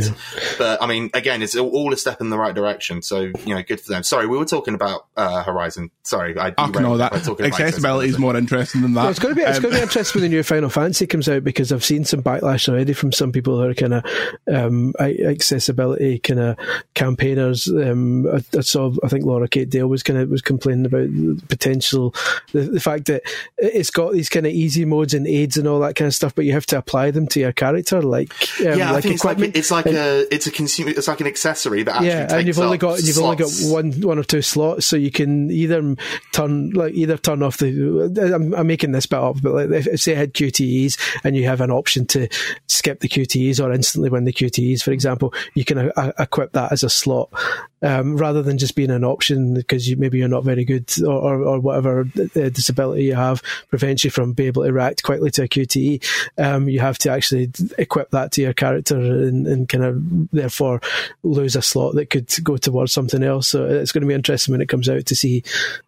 [0.58, 3.02] But I mean, again, it's all a step in the right direction.
[3.02, 4.04] So, you know, good for them.
[4.04, 5.92] Sorry, we were talking about uh, Horizon.
[6.04, 9.02] Sorry, I derailed no, that accessibility is more interesting than that.
[9.02, 10.70] Well, it's going to be it's Um, going to be interesting when the new Final
[10.70, 13.94] Fantasy comes out because I've seen some backlash already from some people who are kind
[13.96, 14.06] of
[14.52, 16.58] um, accessibility kind of
[16.94, 17.68] campaigners.
[17.68, 21.08] Um, I, I saw I think Laura Kate Dale was kind of was complaining about
[21.10, 22.14] the potential
[22.52, 23.24] the, the fact that
[23.58, 26.34] it's got these kind of easy modes and aids and all that kind of stuff,
[26.36, 29.16] but you have to apply them to your character like um, yeah, I like think
[29.16, 32.22] it's like it's like a it's a consumer it's like an accessory that actually yeah,
[32.22, 35.12] takes and you've only got you've only got one one or two slots, so you
[35.12, 35.96] can either
[36.32, 38.34] turn like either turn off the.
[38.34, 41.46] I'm, I'm making this bit up, but like if, say I had QTEs and you
[41.46, 42.28] have an option to
[42.68, 46.72] skip the QTEs or instantly win the QTEs, for example, you can uh, equip that
[46.72, 47.30] as a slot
[47.82, 51.12] um, rather than just being an option because you maybe you're not very good or,
[51.12, 55.13] or, or whatever uh, disability you have prevents you from being able to react quickly
[55.20, 56.04] to a QTE.
[56.38, 60.82] Um, you have to actually equip that to your character and, and kind of therefore
[61.24, 63.48] lose a slot that could go towards something else.
[63.48, 65.44] So it's going to be interesting when it comes out to see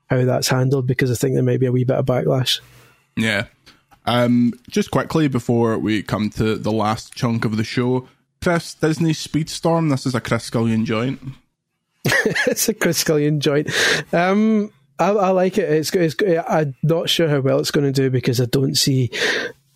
[0.09, 2.59] how that's handled because I think there may be a wee bit of backlash.
[3.15, 3.45] Yeah.
[4.05, 8.07] Um, just quickly before we come to the last chunk of the show,
[8.41, 9.89] Chris Disney Speedstorm.
[9.89, 11.19] This is a Chris Scullion joint.
[12.05, 13.71] it's a Chris Scullion joint.
[14.13, 15.69] Um, I, I like it.
[15.69, 16.15] It's, it's.
[16.47, 19.11] I'm not sure how well it's going to do because I don't see.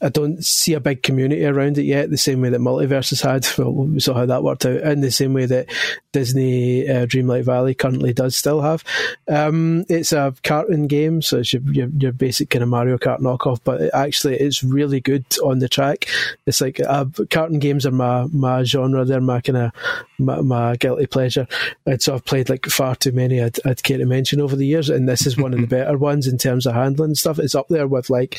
[0.02, 3.22] I don't see a big community around it yet, the same way that Multiverse has
[3.22, 3.48] had.
[3.60, 5.70] Well, we saw how that worked out, and the same way that
[6.14, 8.86] Disney uh, Dreamlight Valley currently does still have.
[9.28, 13.20] Um, it's a cartoon game, so it's your, your, your basic kind of Mario Kart
[13.20, 16.08] knockoff, but it actually it's really good on the track.
[16.46, 19.72] It's like uh, cartoon games are my, my genre, they're my kind of
[20.18, 21.48] my, my guilty pleasure.
[21.86, 24.66] And so I've played like far too many I'd, I'd care to mention over the
[24.66, 27.40] years, and this is one of the better ones in terms of handling stuff.
[27.40, 28.38] It's up there with like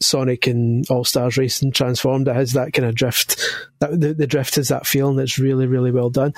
[0.00, 2.28] Sonic and All Stars Racing Transformed.
[2.28, 3.40] It has that kind of drift.
[3.80, 6.34] That the, the drift has that feel, and it's really, really well done.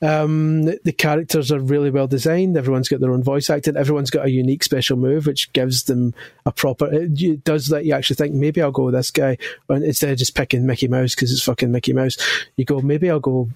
[0.00, 2.56] Um, the, the characters are really well designed.
[2.56, 3.76] Everyone's got their own voice acting.
[3.76, 6.92] Everyone's got a unique special move, which gives them a proper.
[6.92, 9.38] It, it does let you actually think maybe I'll go with this guy,
[9.68, 12.16] and instead of just picking Mickey Mouse because it's fucking Mickey Mouse,
[12.56, 13.48] you go maybe I'll go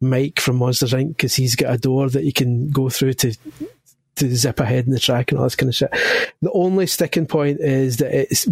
[0.00, 1.08] Mike from Monsters Inc.
[1.08, 3.34] because he's got a door that you can go through to
[4.16, 5.90] to zip ahead in the track and all this kind of shit.
[6.40, 8.48] The only sticking point is that it's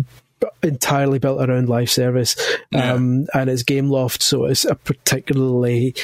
[0.62, 2.36] entirely built around live service.
[2.74, 5.94] Um, and it's Gameloft so it's a particularly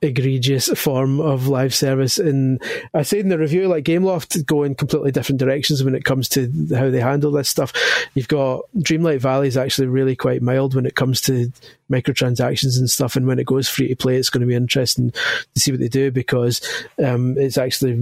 [0.00, 2.18] egregious form of live service.
[2.18, 2.62] And
[2.94, 6.28] I said in the review like Gameloft go in completely different directions when it comes
[6.30, 7.72] to how they handle this stuff.
[8.14, 11.52] You've got Dreamlight Valley is actually really quite mild when it comes to
[11.90, 13.16] microtransactions and stuff.
[13.16, 15.80] And when it goes free to play it's going to be interesting to see what
[15.80, 16.60] they do because
[17.04, 17.98] um, it's actually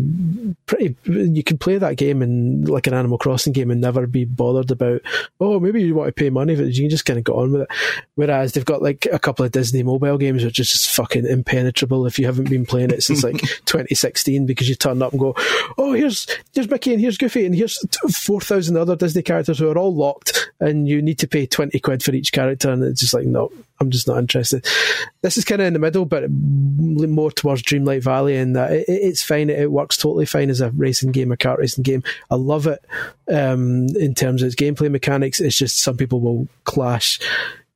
[0.66, 4.26] pretty you can play that game in like an Animal Crossing game and never be
[4.26, 5.01] bothered about
[5.40, 7.53] oh maybe you want to pay money but you can just kind of get on
[7.53, 7.68] with it.
[8.16, 11.86] Whereas they've got like a couple of Disney mobile games which is just fucking impenetrable
[12.07, 15.34] if you haven't been playing it since like 2016 because you turn up and go,
[15.78, 17.78] oh, here's here's Mickey and here's Goofy and here's
[18.11, 22.03] 4,000 other Disney characters who are all locked and you need to pay 20 quid
[22.03, 22.70] for each character.
[22.70, 24.66] And it's just like, no, I'm just not interested.
[25.22, 28.84] This is kind of in the middle, but more towards Dreamlight Valley, and uh, it,
[28.89, 29.51] it's fine.
[29.51, 32.03] It works totally fine as a racing game, a kart racing game.
[32.30, 32.84] I love it
[33.28, 35.41] um, in terms of its gameplay mechanics.
[35.41, 37.20] It's just some people will clash.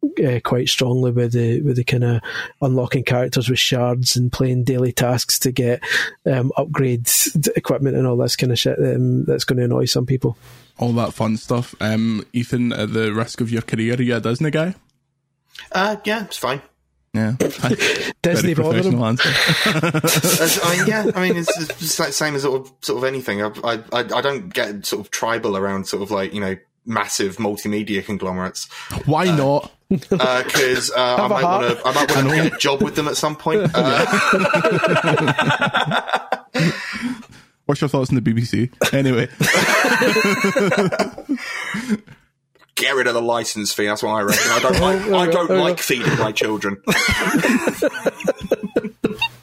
[0.02, 2.22] Uh, quite strongly with the with the kind of
[2.62, 5.82] unlocking characters with shards and playing daily tasks to get
[6.24, 8.78] um, upgrades, equipment, and all this kind of shit.
[8.78, 10.38] Um, that's going to annoy some people.
[10.78, 11.74] All that fun stuff.
[11.80, 14.74] Um, Ethan, at the risk of your career, are you a Disney guy?
[15.70, 16.62] Uh, yeah, it's fine.
[17.12, 17.34] Yeah,
[18.22, 19.02] Disney bother them.
[19.02, 19.28] answer.
[19.66, 23.42] I mean, yeah, I mean, it's just like same as sort of sort of anything.
[23.42, 26.56] I, I I I don't get sort of tribal around sort of like you know
[26.86, 28.68] massive multimedia conglomerates
[29.06, 29.70] Why not?
[29.88, 32.94] because uh, I Have might want to I might want to get a job with
[32.94, 33.70] them at some point.
[33.80, 34.06] Uh,
[37.66, 38.68] What's your thoughts on the BBC?
[38.92, 39.28] Anyway,
[42.74, 43.86] get rid of the license fee.
[43.86, 44.50] That's what I reckon.
[44.50, 46.82] I don't like I don't like feeding my children.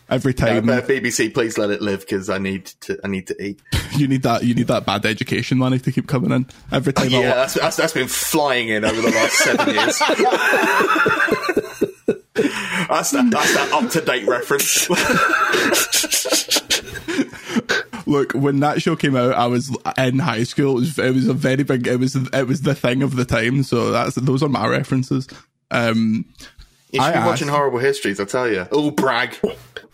[0.10, 3.62] Every time BBC, please let it live because I need to I need to eat.
[3.96, 6.48] you need that, you need that bad education money to keep coming in.
[6.72, 10.00] Every time, Yeah, that's, that's that's been flying in over the last seven years.
[12.88, 14.90] that's that that's that up to date reference.
[18.08, 20.78] look when that show came out, I was in high school.
[20.78, 21.88] It was, it was a very big.
[21.88, 23.64] It was it was the thing of the time.
[23.64, 25.28] So that's those are my references.
[25.72, 26.26] Um,
[26.92, 28.66] You should I be asked- watching horrible histories, I tell you.
[28.72, 29.38] Oh, brag.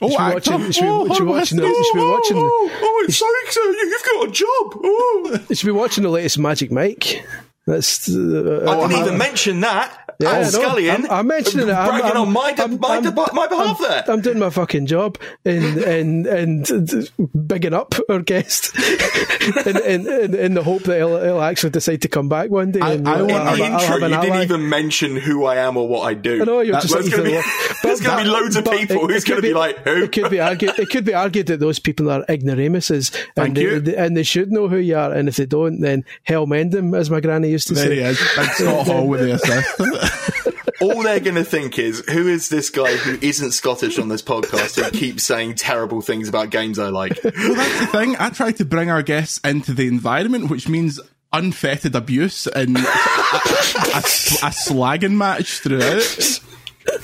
[0.05, 2.05] Oh, be watching- you should be- oh, you should be watching the- you should be
[2.05, 3.61] watching the- oh, oh, it's Sonic, sir.
[3.61, 4.81] You- You've got a job.
[4.83, 5.39] Oh.
[5.49, 7.25] You should be watching the latest Magic Mike.
[7.65, 8.09] That's.
[8.09, 10.02] Uh, I didn't even mention that.
[10.23, 10.49] Yeah, Al I know.
[10.49, 10.89] Scullion.
[10.91, 11.71] I'm- I'm mentioning it.
[11.73, 14.03] I'm- Bragging I'm- on my, I'm- my, I'm- my behalf there.
[14.07, 17.09] I'm doing my fucking job and and and
[17.47, 18.75] bigging up our guest
[19.67, 22.71] in, in, in, in the hope that he'll, he'll actually decide to come back one
[22.71, 22.79] day.
[22.81, 25.45] I- and I we'll- in I'll- the I'll intro, you an didn't even mention who
[25.45, 26.41] I am or what I do.
[26.41, 27.47] I know you're That- just There's gonna be- either-
[27.83, 30.03] there's gonna be loads of but people who's gonna be like, who?
[30.03, 30.79] It could be argued.
[30.79, 33.79] It could be argued that those people are ignoramuses, Thank and they, you.
[33.81, 35.11] they- and they should know who you are.
[35.11, 37.95] And if they don't, then hell mend them, as my granny used to There say.
[37.95, 40.12] he is, Big Scott Hall with the assist.
[40.81, 44.21] All they're going to think is, who is this guy who isn't Scottish on this
[44.21, 47.17] podcast who keeps saying terrible things about games I like?
[47.23, 48.15] Well, that's the thing.
[48.19, 50.99] I try to bring our guests into the environment, which means
[51.31, 56.39] unfettered abuse and a, a, a slagging match throughout.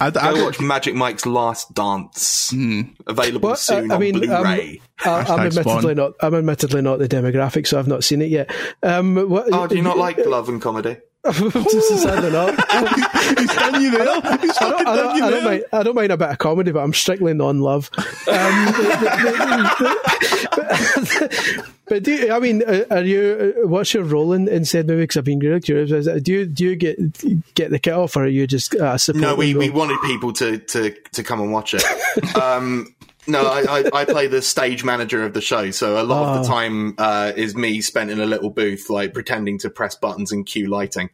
[0.02, 2.54] I, I Go don't- watch Magic Mike's Last Dance.
[3.08, 4.82] Available Well, soon I- I on mean, um, Blu-ray.
[5.06, 5.96] I- I'm admittedly Spawn.
[5.96, 6.12] not.
[6.20, 8.52] I'm admittedly not the demographic, so I've not seen it yet.
[8.84, 10.98] Um, what, oh, do you not like love and comedy?
[11.32, 12.56] Sadly not.
[13.40, 14.22] he's done you there.
[14.40, 16.30] He's I fucking don't, I, don't, you I, don't mind, I don't mind a bit
[16.30, 17.90] of comedy, but I'm strictly non-love.
[17.98, 18.26] Um,
[21.88, 23.54] but do you, I mean, uh, are you?
[23.64, 25.04] uh, What's your role in, in said movie?
[25.04, 25.92] Because I've been really curious.
[25.92, 26.98] Is it- Do you do you get
[27.54, 29.22] get the kit off, or are you just uh, support?
[29.22, 31.84] No, we, we wanted people to, to, to come and watch it.
[32.36, 32.96] Um,
[33.30, 36.44] no, I, I, I play the stage manager of the show, so a lot of
[36.44, 36.54] the Oh.
[36.54, 40.46] time uh, is me spent in a little booth, like pretending to press buttons and
[40.46, 41.10] cue lighting.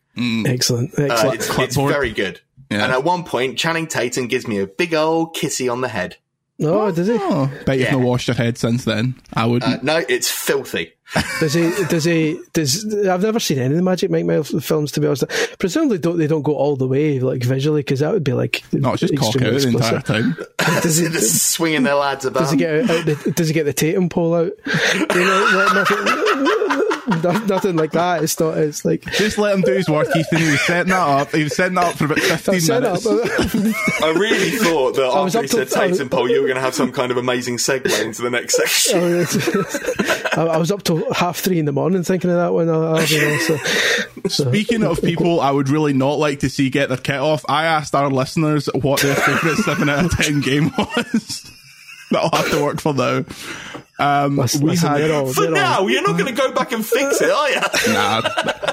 [0.46, 2.42] excellent, Uh, it's, it's very good.
[2.72, 2.84] Yeah.
[2.84, 6.18] And at one point, Channing Tatum gives me a big old kissy on the head.
[6.62, 7.18] Oh, does he?
[7.20, 7.96] Oh, bet you've Yeah.
[7.98, 9.16] not washed your head since then.
[9.34, 9.80] I wouldn't.
[9.80, 10.92] Uh, no, it's filthy.
[11.40, 11.70] Does he?
[11.88, 12.40] Does he?
[12.54, 15.26] Does I've never seen any of the Magic Mike Mile films to be honest.
[15.60, 18.64] Presumably, don't they don't go all the way like visually because that would be like
[18.74, 20.36] no, it's just cock out extremely the entire time.
[20.82, 21.08] Does he?
[21.10, 22.40] Just swinging their lads about.
[22.40, 24.52] Does he get out the, Does he get the Tatum pole out?
[24.66, 26.65] You know, nothing, no-
[27.48, 28.24] nothing like that.
[28.24, 28.58] It's not.
[28.58, 30.40] It's like Just let him do his work, Ethan.
[30.40, 31.32] He was setting that up.
[31.32, 33.06] He was setting that up for about 15 set minutes.
[34.02, 36.48] I really thought that was after he said to- I was- Tatum pole, you were
[36.48, 39.00] going to have some kind of amazing segue into the next section.
[40.38, 42.70] Oh, I, I was up till half three in the morning thinking of that one.
[42.70, 43.48] I'll, I'll be honest.
[44.36, 47.46] So, Speaking of people I would really not like to see get their kit off,
[47.48, 51.52] I asked our listeners what their favourite 7 out of 10 game was.
[52.16, 53.26] That'll have to work for now.
[53.98, 56.52] Um, listen, we listen, had, they're all, For they're now, you're not going to go
[56.52, 57.62] back and fix it, are you?
[57.94, 58.22] Nah,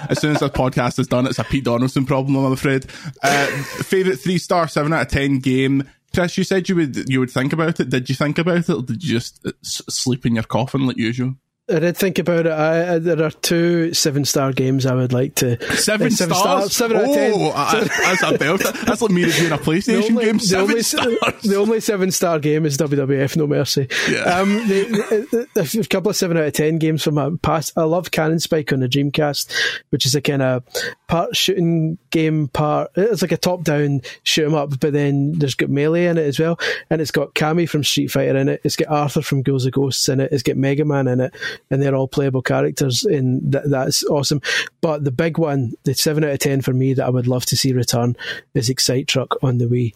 [0.09, 2.87] as soon as this podcast is done, it's a Pete Donaldson problem, I'm afraid.
[3.23, 5.89] Uh, favorite three star, seven out of ten game.
[6.15, 7.89] Chris, you said you would you would think about it.
[7.89, 10.97] Did you think about it, or did you just uh, sleep in your coffin like
[10.97, 11.35] usual?
[11.73, 12.53] I did think about it.
[12.53, 16.39] I, I, there are two seven star games I would like to Seven, uh, stars.
[16.39, 17.33] stars, seven out of ten.
[17.35, 18.61] Oh, I- that's a belt.
[18.85, 20.37] That's like me reviewing a The PlayStation only, game.
[20.39, 21.43] the, only, stars.
[21.43, 23.89] the only seven star game is WWF No Mercy.
[24.11, 24.21] Yeah.
[24.23, 27.73] Um, the, the, a couple of seven out of ten games from my past.
[27.77, 29.53] I love Cannon Spike on the Dreamcast,
[29.91, 30.63] which is a kind of
[31.09, 35.55] part shooting game, part it's like a top down shoot 'em up, but then there's
[35.55, 36.59] got melee in it as well,
[36.91, 38.61] and it's got Cammy from Street Fighter in it.
[38.65, 40.33] It's got Arthur from Ghouls 'n Ghosts in it.
[40.33, 41.35] It's got Mega Man in it,
[41.71, 44.41] and they're all playable characters, and th- that's awesome.
[44.81, 47.47] But the big one, the seven out of ten for me that I would love
[47.47, 48.17] to see return
[48.55, 49.95] is Excite Truck on the Wii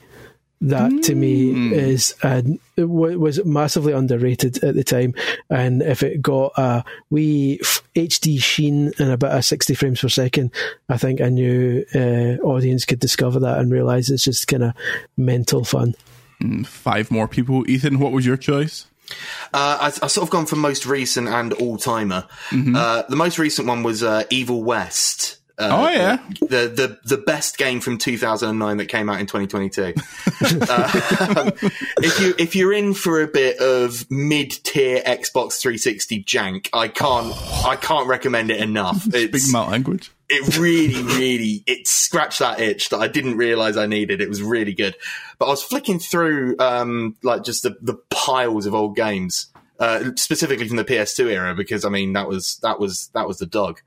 [0.62, 2.40] that to me is uh,
[2.76, 5.14] it wa- was massively underrated at the time.
[5.50, 9.74] And if it got a wee f- HD sheen and about a bit of 60
[9.74, 10.52] frames per second,
[10.88, 14.72] I think a new uh, audience could discover that and realize it's just kind of
[15.18, 15.94] mental fun.
[16.64, 17.68] Five more people.
[17.68, 18.86] Ethan, what was your choice?
[19.52, 22.26] Uh, I, I've sort of gone for most recent and all timer.
[22.52, 25.38] Uh, the most recent one was uh, Evil West.
[25.58, 26.18] Uh, Oh, yeah.
[26.40, 29.94] the, the the best game from 2009 that came out in 2022.
[30.68, 31.50] uh,
[32.02, 36.88] if you if you're in for a bit of mid tier Xbox 360 jank, I
[36.88, 37.32] can't
[37.64, 39.00] I can't recommend it enough.
[39.02, 40.10] Speaking It's, my language.
[40.28, 44.20] It really, really, it scratched that itch that I didn't realize I needed.
[44.20, 44.96] It was really good.
[45.38, 49.46] But I was flicking through, um, like just the, the piles of old games,
[49.78, 53.38] uh, specifically from the PS2 era, because I mean, that was, that was, that was
[53.38, 53.80] the dog.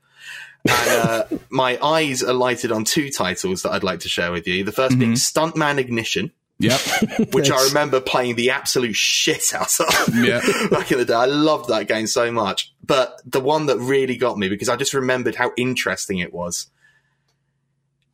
[0.66, 4.64] And, uh, my eyes alighted on two titles that I'd like to share with you.
[4.64, 6.80] The 1st being Stuntman Ignition, Yep.
[7.32, 10.40] which I remember playing the absolute shit out of Yeah.
[10.70, 11.14] back in the day.
[11.14, 12.72] I loved that game so much.
[12.84, 16.68] But the one that really got me because I just remembered how interesting it was.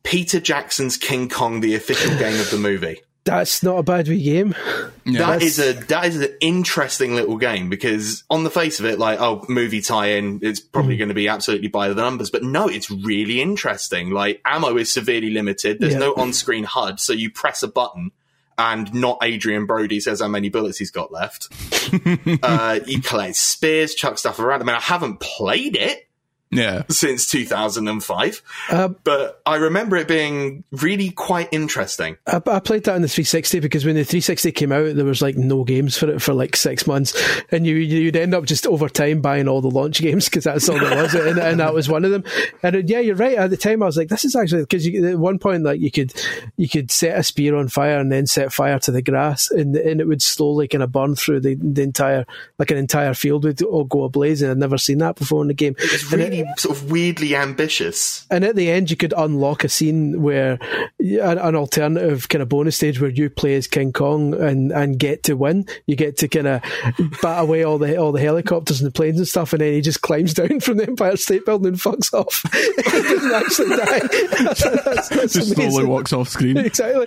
[0.03, 3.01] Peter Jackson's King Kong, the official game of the movie.
[3.25, 4.55] That's not a bad wee game.
[5.03, 5.31] Yeah.
[5.31, 8.99] That is a that is an interesting little game because on the face of it,
[8.99, 10.99] like oh, movie tie-in, it's probably mm.
[10.99, 12.29] going to be absolutely by the numbers.
[12.29, 14.11] But no, it's really interesting.
[14.11, 15.79] Like ammo is severely limited.
[15.81, 15.99] There's Yeah.
[15.99, 18.11] no on-screen HUD, so you press a button.
[18.59, 21.49] And not Adrien Brody says how many bullets he's got left.
[22.43, 24.61] uh, you collect spears, chuck stuff around.
[24.61, 26.06] I mean, I haven't played it
[26.51, 26.83] yeah.
[26.89, 32.17] since 2005, Uh, but I remember it being really quite interesting.
[32.25, 35.21] I, I played that on the 360 because when the 360 came out, there was
[35.21, 37.13] like no games for it for like six months,
[37.51, 40.69] and you you'd end up just over time buying all the launch games because that's
[40.69, 42.23] all there was, and, and that was one of them.
[42.63, 43.37] And uh, yeah, you're right.
[43.37, 45.91] At the time, I was like, this is actually because at one point, like you
[45.91, 46.13] could
[46.55, 49.75] you could set a spear on fire and then set fire to the grass, and
[49.75, 52.25] and it would slowly kind of burn through the, the entire
[52.57, 54.41] like an entire field would all go ablaze.
[54.41, 55.75] And I'd never seen that before in the game.
[56.39, 58.25] It's really sort of weirdly ambitious.
[58.29, 60.59] and at the end, you could unlock a scene where
[60.99, 64.97] an, an alternative kind of bonus stage where you play as King Kong and, and
[64.99, 65.65] get to win.
[65.85, 66.61] You get to kind of
[67.21, 69.81] bat away all the all the helicopters and the planes and stuff, and then he
[69.81, 72.43] just climbs down from the Empire State Building and fucks off.
[72.53, 73.99] he doesn't actually die.
[74.43, 75.87] that's, that's, that's Just slowly amazing.
[75.87, 76.57] walks off screen.
[76.57, 77.05] Exactly.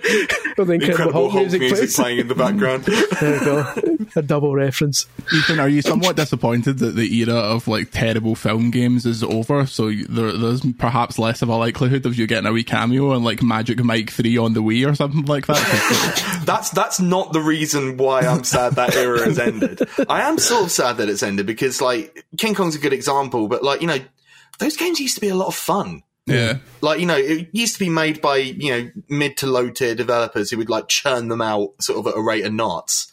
[0.57, 1.95] Well, the Incredible, Incredible Hulk, Hulk music, music plays.
[1.95, 2.83] playing in the background.
[2.85, 4.05] There we go.
[4.15, 5.05] A double reference.
[5.33, 9.65] Ethan, are you somewhat disappointed that the era of like terrible film games is over?
[9.65, 13.11] So you- there, there's perhaps less of a likelihood of you getting a wee cameo
[13.13, 16.41] on like Magic Mike 3 on the Wii or something like that.
[16.45, 19.81] that's that's not the reason why I'm sad that era has ended.
[20.09, 23.47] I am sort of sad that it's ended because like King Kong's a good example,
[23.47, 23.99] but like you know
[24.59, 26.03] those games used to be a lot of fun.
[26.25, 26.57] yeah.
[26.81, 29.95] Like you know it used to be made by you know mid to low tier
[29.95, 33.10] developers who would like churn them out sort of at a rate of knots.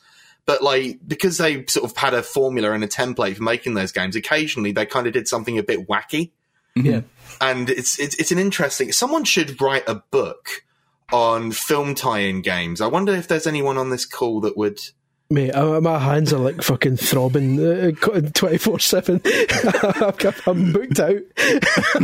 [0.49, 3.93] But like because they sort of had a formula and a template for making those
[3.93, 6.31] games, occasionally they kind of did something a bit wacky.
[6.75, 6.87] Mm-hmm.
[6.87, 7.01] Yeah.
[7.39, 8.91] and it's it's it's an interesting.
[8.93, 10.65] Someone should write a book
[11.13, 12.81] on film tie-in games.
[12.81, 14.81] I wonder if there's anyone on this call that would.
[15.31, 17.59] Mate, uh, my hands are like fucking throbbing
[18.33, 19.21] twenty four seven.
[20.47, 21.21] I'm booked out.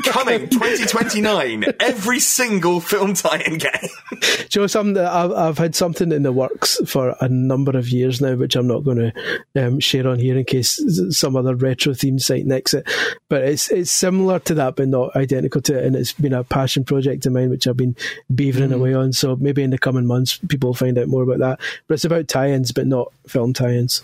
[0.05, 3.71] Coming 2029, every single film tie-in game.
[4.21, 7.89] Do you know something I've, I've had something in the works for a number of
[7.89, 9.13] years now, which I'm not going to
[9.57, 12.87] um, share on here in case some other retro themed site nicks it.
[13.31, 16.45] But it's it's similar to that, but not identical to it, and it's been a
[16.45, 17.97] passion project of mine, which I've been
[18.31, 19.15] beavering away on.
[19.15, 21.61] So maybe in the coming months, people will find out more about that.
[21.89, 24.03] But it's about tie-ins, but not film tie-ins.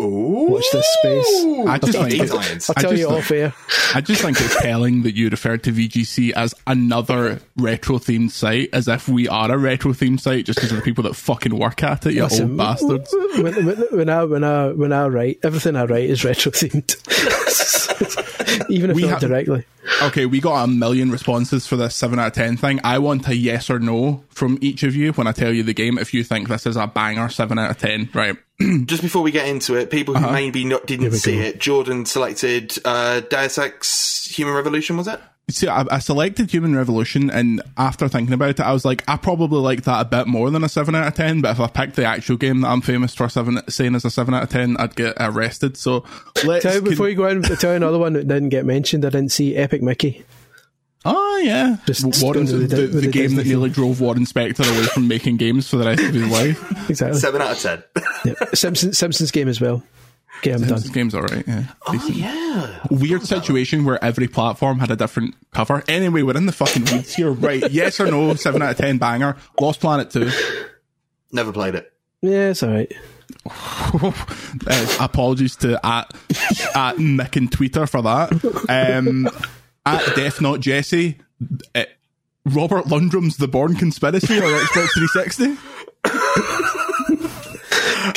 [0.00, 0.46] Ooh.
[0.50, 1.44] Watch this space.
[1.66, 2.70] I just Indeed think tie-ins.
[2.70, 3.52] I'll tell you think- off air.
[3.96, 8.68] I just think it's telling that you referred to VGC as another retro themed site,
[8.72, 11.56] as if we are a retro themed site just because of the people that fucking
[11.58, 13.12] work at it, you Listen, old bastards.
[13.38, 16.94] When, when, when I when I when I write, everything I write is retro themed,
[18.70, 19.64] even if We not have- directly.
[20.02, 22.80] Okay, we got a million responses for this 7 out of 10 thing.
[22.84, 25.74] I want a yes or no from each of you when I tell you the
[25.74, 28.10] game if you think this is a banger 7 out of 10.
[28.14, 28.36] Right.
[28.86, 31.42] just before we get into it, people who maybe not, didn't see go.
[31.42, 35.20] it, Jordan selected uh, Deus Ex Human Revolution, was it?
[35.50, 39.16] See, I, I selected Human Revolution, and after thinking about it, I was like, I
[39.16, 41.40] probably like that a bit more than a seven out of ten.
[41.40, 44.10] But if I picked the actual game that I'm famous for seven saying as a
[44.10, 45.78] seven out of ten, I'd get arrested.
[45.78, 46.04] So
[46.44, 46.62] let's.
[46.64, 49.06] Tell you before con- you go on, tell you another one that didn't get mentioned.
[49.06, 50.22] I didn't see Epic Mickey.
[51.06, 54.68] oh yeah, Just Warren, going the, the- the, the game that nearly drove Warren Spector
[54.68, 56.90] away from making games for the rest of his life.
[56.90, 57.18] Exactly.
[57.20, 57.82] Seven out of ten.
[58.26, 58.34] Yeah.
[58.52, 59.82] Simpsons, Simpsons game as well.
[60.38, 60.80] Okay, I'm done.
[60.80, 61.46] This game's alright.
[61.46, 61.64] Yeah.
[61.86, 62.78] oh yeah.
[62.90, 65.82] Weird situation where every platform had a different cover.
[65.88, 67.68] Anyway, we're in the fucking weeds here, right?
[67.70, 68.34] Yes or no?
[68.34, 69.36] Seven out of ten banger.
[69.60, 70.30] Lost Planet Two.
[71.32, 71.92] Never played it.
[72.22, 72.92] Yeah, it's all right.
[74.66, 76.12] Uh, apologies to at
[76.74, 78.32] at Mick and Twitter for that.
[78.68, 79.28] Um,
[79.86, 81.18] at Death Not Jesse,
[81.74, 81.84] uh,
[82.44, 85.56] Robert Ludlum's The Bourne Conspiracy or Xbox 360.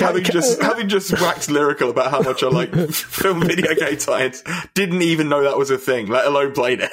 [0.02, 4.44] Having just having just waxed lyrical about how much I like film video game tie-ins,
[4.74, 6.92] didn't even know that was a thing, let alone played it.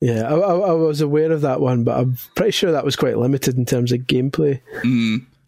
[0.00, 2.94] Yeah, I, I, I was aware of that one, but I'm pretty sure that was
[2.96, 4.60] quite limited in terms of gameplay.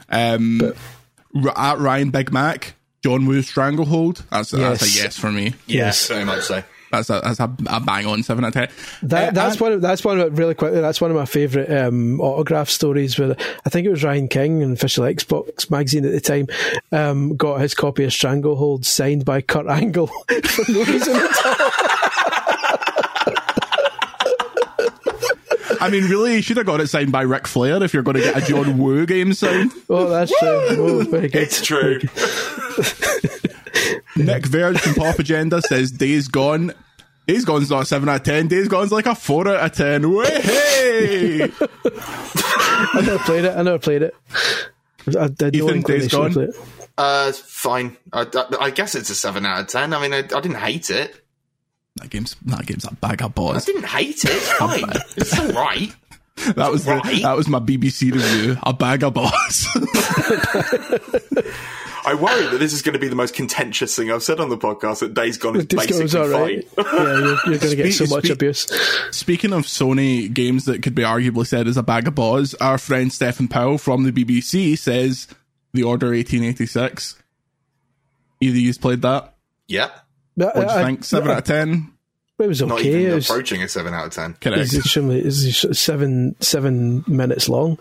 [0.09, 0.73] Um,
[1.45, 2.75] R- at Ryan Big Mac,
[3.05, 4.25] John Woo's Stranglehold.
[4.31, 5.55] That's, that's a yes for me.
[5.67, 6.09] Yes.
[6.09, 6.65] very much so.
[6.91, 8.69] That's a, that's a, a bang on seven out of ten.
[9.09, 9.73] That, Uh, that's and- one.
[9.73, 10.81] Of, that's one of really quickly.
[10.81, 13.19] That's one of my favourite um, autograph stories.
[13.19, 16.49] Where I think it was Ryan King and official Xbox magazine at the time
[16.93, 20.07] um, got his copy of Stranglehold signed by Kurt Angle
[20.45, 21.71] for no reason at all.
[25.83, 28.17] I mean, really, you should have got it signed by Ric Flair if you're going
[28.17, 29.73] to get a John Woo game signed.
[29.89, 30.49] Oh, that's true.
[30.49, 31.43] Oh, very good.
[31.43, 32.01] It's true.
[34.17, 36.73] Nick Verge from Pop Agenda says Days Gone.
[37.27, 38.49] Days Gone's not a 7 out of 10.
[38.49, 40.13] Days Gone's like a 4 out of 10.
[40.15, 41.43] Way!
[41.83, 43.57] I never played it.
[43.57, 44.15] I never played it.
[45.17, 46.33] I had You no think Days inclination Gone?
[46.33, 46.57] play it.
[46.99, 47.97] Uh, fine.
[48.13, 49.95] I, I, I guess it's a seven out of ten.
[49.95, 51.25] I mean, I, I didn't hate it.
[51.97, 53.57] that game's that game's a bag of balls.
[53.63, 54.31] I didn't hate it.
[54.31, 54.85] It's fine.
[55.17, 55.95] it's all right.
[56.57, 58.57] That was the, that was my BBC review.
[58.63, 59.67] A bag of balls.
[62.05, 64.49] I worry that this is going to be the most contentious thing I've said on
[64.49, 65.01] the podcast.
[65.01, 66.67] That Days Gone is This basically goes all right.
[66.69, 66.85] fine.
[66.87, 68.67] yeah, you're, you're going to get so much speak- abuse.
[69.11, 72.79] Speaking of Sony games that could be arguably said as a bag of balls, our
[72.79, 75.29] friend Stephen Powell from the BBC says
[75.73, 77.17] The Order 1886.
[78.41, 79.35] Either you've played that?
[79.69, 79.91] yeah,
[80.37, 81.05] But, What do you I- think?
[81.05, 81.93] 7 out of 10?
[82.41, 82.89] It was not okay.
[82.89, 84.35] even It was, approaching a seven out of ten.
[84.41, 84.59] Correct.
[84.63, 87.77] It's extremely it's seven seven minutes long.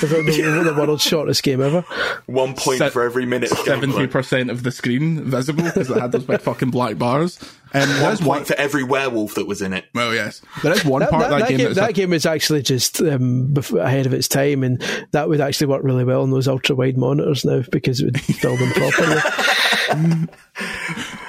[0.00, 1.80] the, the, the world's shortest game ever.
[2.26, 3.50] One point Se- for every minute.
[3.50, 7.38] Seventy percent of the screen visible because it had those big fucking black bars.
[7.72, 9.84] And One there's point for every werewolf that was in it.
[9.94, 11.90] Well, yes, there is one That, part that, of that, that game, game, that's that
[11.90, 14.82] a- game was actually just um, bef- ahead of its time, and
[15.12, 18.20] that would actually work really well on those ultra wide monitors now because it would
[18.20, 20.28] fill them properly.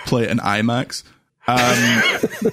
[0.05, 1.03] play it in IMAX.
[1.47, 2.51] Um,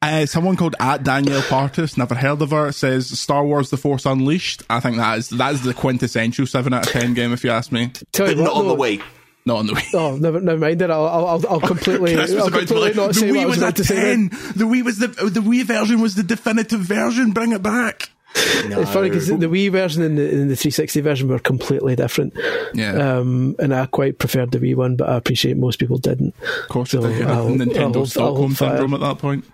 [0.00, 4.06] uh, someone called at Danielle Partis, never heard of her, says Star Wars: The Force
[4.06, 4.62] Unleashed.
[4.70, 7.50] I think that is that is the quintessential seven out of ten game, if you
[7.50, 7.90] ask me.
[8.12, 9.02] Tell But you not what, on the though- Wii.
[9.46, 9.94] Not on the Wii.
[9.94, 10.90] Oh, never, never mind it.
[10.90, 13.46] I'll, I'll, I'll completely, Chris I'll about completely like, not the say what I Wii
[13.46, 13.94] was was a about to say.
[13.94, 14.28] ten.
[14.28, 17.30] The Wii was the the Wii version was the definitive version.
[17.32, 18.10] Bring it back.
[18.34, 22.34] It's funny because the Wii version and the, and the 360 version were completely different.
[22.74, 22.92] Yeah.
[23.18, 26.34] Um, and I quite preferred the Wii one, but I appreciate most people didn't.
[26.62, 27.32] Of course, So it did, yeah.
[27.32, 28.68] I'll- I'll Nintendo hold- I'll Stockholm hold fire.
[28.78, 29.44] syndrome at that point.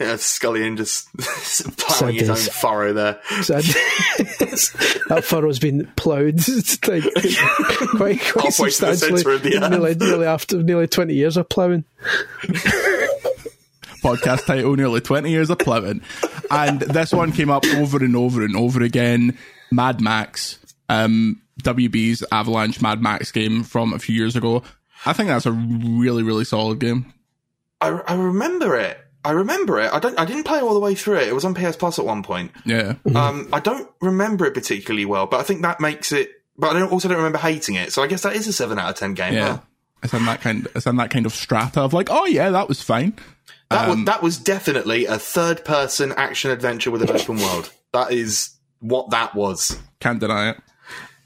[0.00, 1.12] Yeah, Scullion just
[1.76, 3.20] plowing his own furrow there.
[3.42, 6.40] So that furrow's been ploughed
[6.88, 9.16] like, quite, quite Halfway to the substantially.
[9.18, 11.84] centre of the nearly, nearly after nearly 20 years of ploughing.
[14.04, 16.02] Podcast title, nearly 20 years of plowing.
[16.50, 19.36] And this one came up over and over and over again.
[19.72, 24.62] Mad Max, um, WB's Avalanche Mad Max game from a few years ago.
[25.06, 27.12] I think that's a really, really solid game.
[27.80, 28.98] I, I remember it.
[29.24, 29.90] I remember it.
[29.92, 30.18] I don't.
[30.18, 31.28] I didn't play all the way through it.
[31.28, 32.52] It was on PS Plus at one point.
[32.66, 32.96] Yeah.
[33.14, 36.30] Um, I don't remember it particularly well, but I think that makes it.
[36.58, 37.92] But I don't, also don't remember hating it.
[37.92, 39.32] So I guess that is a seven out of ten game.
[39.32, 39.60] Yeah.
[40.02, 42.68] It's in that kind it's in that kind of strata of like, oh yeah, that
[42.68, 43.14] was fine.
[43.74, 47.70] That Um, was that was definitely a third person action adventure with an open world.
[47.92, 48.50] That is
[48.80, 49.78] what that was.
[50.00, 50.56] Can't deny it.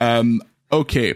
[0.00, 0.42] Um,
[0.72, 1.14] okay.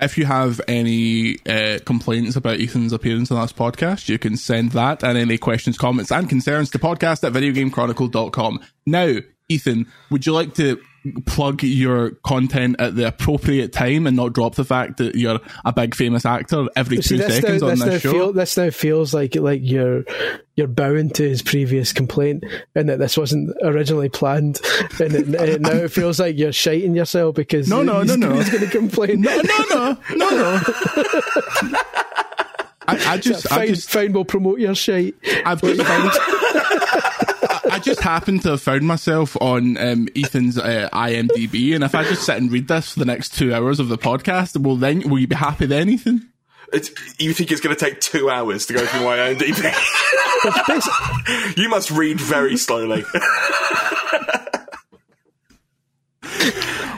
[0.00, 4.72] If you have any uh, complaints about Ethan's appearance on this podcast, you can send
[4.72, 8.60] that and any questions, comments, and concerns to podcast at videogamechronicle.com.
[8.86, 9.16] Now,
[9.50, 10.80] Ethan, would you like to
[11.24, 15.72] plug your content at the appropriate time and not drop the fact that you're a
[15.72, 18.12] big famous actor every See, two seconds now, on this, this show.
[18.12, 20.04] feel, this now feels like like you're
[20.56, 22.44] you're bowing to his previous complaint,
[22.74, 24.60] and that this wasn't originally planned,
[25.00, 28.34] and, it, and now it feels like you're shiting yourself because No, no, no, no.
[28.34, 29.22] he's going to complain.
[29.22, 30.60] no, no, no, no, no.
[32.88, 35.14] I, I just, I fine, just, fine, we'll promote your shite.
[35.46, 36.10] I've just found.
[37.70, 42.02] I just happened to have found myself on um, Ethan's uh, IMDb, and if I
[42.04, 45.08] just sit and read this for the next two hours of the podcast, well, then
[45.08, 46.30] will you be happy then, Ethan?
[46.72, 49.72] It's, you think it's going to take two hours to go through my IMDb?
[51.56, 53.04] you must read very slowly.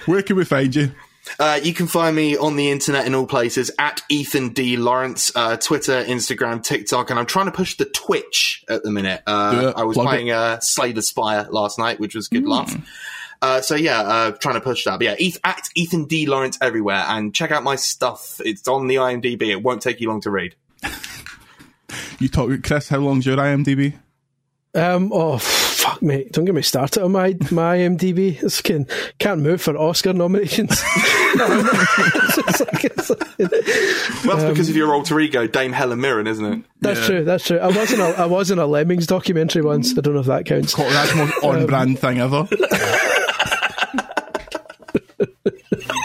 [0.07, 0.93] Where can we find you?
[1.43, 5.33] Uh, you can find me on the internet in all places at Ethan D Lawrence,
[5.35, 9.23] uh, Twitter, Instagram, TikTok, and I'm trying to push the Twitch at the minute.
[9.27, 9.75] Do Uh, it.
[9.77, 12.73] I was Plug playing uh, Slay the Spire last night, which was good laugh.
[13.43, 14.99] Uh, so yeah, uh, trying to push that.
[15.01, 18.41] But yeah, Eth- at Ethan D Lawrence everywhere, and check out my stuff.
[18.45, 19.49] It's on the IMDb.
[19.49, 20.55] It won't take you long to read.
[22.21, 22.89] You talk, Chris.
[22.89, 23.95] How long's your IMDb?
[24.75, 26.33] Um, oh fuck, mate!
[26.33, 28.41] Don't get me started on my my IMDb.
[28.41, 28.87] This can
[29.19, 30.83] can't move for Oscar nominations.
[31.35, 33.39] It's like- it's like-
[34.25, 36.65] Well, that's because of um, your alter ego, Dame Helen Mirren, isn't it?
[36.81, 37.07] that's Yeah.
[37.07, 37.25] true.
[37.25, 37.59] That's true.
[37.59, 39.97] I was in a I was in a Lemmings documentary once.
[39.97, 40.75] I don't know if that counts.
[40.75, 42.47] That's the most um, on-brand thing ever.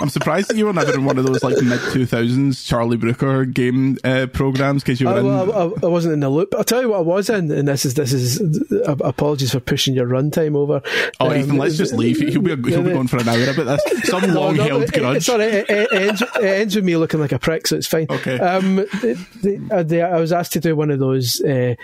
[0.02, 3.46] I'm surprised that you were never in one of those like mid 2000s Charlie Brooker
[3.46, 5.26] game uh, programs because you were I, in.
[5.26, 6.54] well, I, I wasn't in the loop.
[6.56, 8.40] I'll tell you what I was in, and this is this is
[8.72, 10.82] uh, apologies for pushing your runtime over.
[11.20, 12.18] Oh, Um, Ethan, let's just leave.
[12.20, 14.04] He'll be he'll be going for an hour about this.
[14.10, 15.24] Some No, long no, held it- grudge.
[15.26, 15.44] Sorry.
[15.46, 18.08] It, it, ends, it ends with me looking like a prick, so it's fine.
[18.10, 18.38] Okay.
[18.40, 21.42] Um, the, the, uh, the, I was asked to do one of those.
[21.42, 21.76] Uh,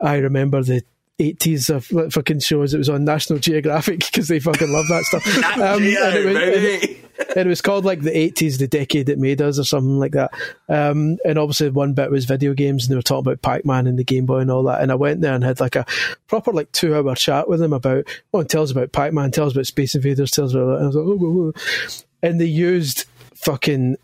[0.00, 0.82] I remember the.
[1.18, 2.74] 80s of like, fucking shows.
[2.74, 5.24] It was on National Geographic because they fucking love that stuff.
[5.58, 6.94] Um, Geo, and, it was, and, it, baby.
[6.96, 7.05] and
[7.36, 10.32] it was called like the 80s, the decade that made us, or something like that.
[10.68, 13.86] Um, and obviously, one bit was video games, and they were talking about Pac Man
[13.86, 14.82] and the Game Boy and all that.
[14.82, 15.86] And I went there and had like a
[16.26, 19.46] proper like two hour chat with them about, and tell us about Pac Man, tell
[19.46, 20.76] us about Space Invaders, tell us about.
[20.76, 22.02] And I was like, oh, oh, oh.
[22.22, 23.96] and they used fucking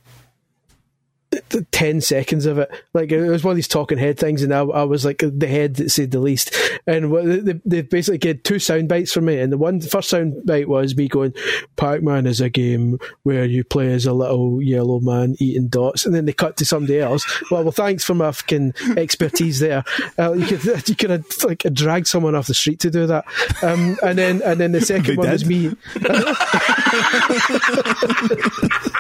[1.49, 2.71] the 10 seconds of it.
[2.93, 5.47] Like, it was one of these talking head things, and I, I was like the
[5.47, 6.55] head that said the least.
[6.87, 7.13] And
[7.47, 9.39] they, they basically get two sound bites from me.
[9.39, 11.35] And the one the first sound bite was me going,
[11.77, 16.07] Pac Man is a game where you play as a little yellow man eating dots.
[16.07, 17.25] And then they cut to somebody else.
[17.51, 19.85] Well, well, thanks for my fucking expertise there.
[20.19, 23.25] Uh, you could, you could have like dragged someone off the street to do that.
[23.63, 25.77] Um, and then, and then the second They one was me.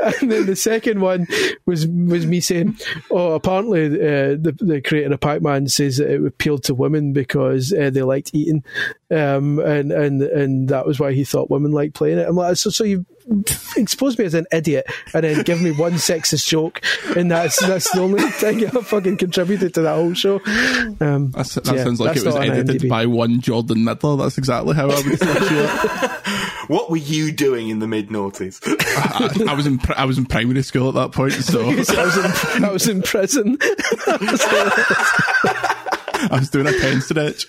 [0.00, 1.26] and then the second one
[1.66, 2.78] was was me saying,
[3.10, 7.72] "Oh, apparently uh, the the creator of Pac-Man says that it appealed to women because
[7.72, 8.64] uh, they liked eating,
[9.10, 12.56] um, and and and that was why he thought women liked playing it." I'm like,
[12.56, 13.06] so so you
[13.76, 16.80] exposed me as an idiot, and then give me one sexist joke,
[17.16, 20.40] and that's that's the only thing I fucking contributed to that whole show.
[21.00, 22.88] Um, That's, that yeah, sounds like it was edited IMDb.
[22.88, 24.16] by one Jordan Middler.
[24.16, 25.04] That's exactly how I would
[25.50, 26.19] you up.
[26.70, 28.60] What were you doing in the mid noughties?
[29.48, 31.74] I, I was in pri- I was in primary school at that point, so I
[31.74, 33.58] was in, I was in prison.
[36.30, 37.46] I was doing a pen stretch.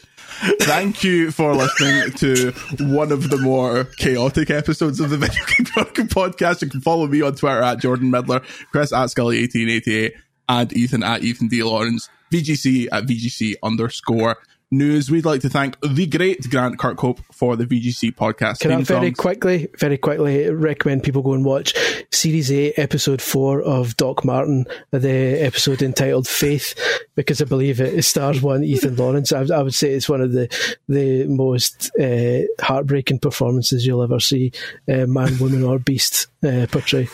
[0.62, 5.68] Thank you for listening to one of the more chaotic episodes of the Video Game
[5.72, 6.64] Broken podcast.
[6.64, 8.40] You can follow me on Twitter at Jordan Middler,
[8.72, 10.14] Chris at Scully1888,
[10.50, 11.62] and Ethan at Ethan D.
[11.62, 14.38] Lawrence, VGC at VGC underscore
[14.72, 15.12] news.
[15.12, 18.62] We'd like to thank the great Grant Kirkhope for the VGC podcast.
[18.62, 21.74] Can I very quickly, very quickly recommend people go and watch
[22.12, 26.76] Series 8, Episode 4 of Doc Martin, the episode entitled Faith,
[27.16, 29.34] because I believe it stars one Ethan Lawrence.
[29.34, 30.48] I, I would say it's one of the
[30.88, 34.52] the most uh, heartbreaking performances you'll ever see,
[34.88, 37.08] uh, man, woman, or beast uh, portray.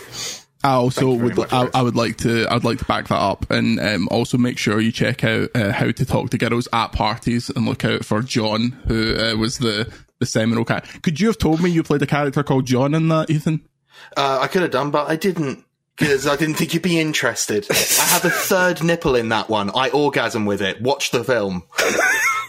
[0.64, 3.50] I also would much, I, I would like to I'd like to back that up
[3.52, 6.92] and um, also make sure you check out uh, how to talk to girls at
[6.92, 10.86] parties and look out for John who uh, was the the seminal cat.
[11.04, 13.68] Could you have told me you played a character called John in that, Ethan?
[14.16, 15.64] Uh, I could have done, but I didn't.
[15.96, 17.66] Because I didn't think you'd be interested.
[17.72, 19.72] I have a third nipple in that one.
[19.74, 20.80] I orgasm with it.
[20.80, 21.64] Watch the film.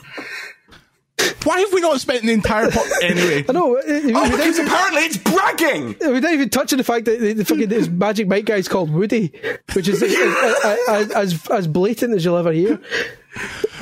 [1.45, 3.45] Why have we not spent the entire po- anyway?
[3.49, 3.77] I know.
[3.77, 5.87] uh, Oh, we, because even, apparently it's bragging!
[6.13, 8.69] we don't even touch on the fact that the, the fucking this Magic Mike guy's
[8.69, 9.33] called Woody,
[9.75, 12.79] which is as, as as blatant as you'll ever hear.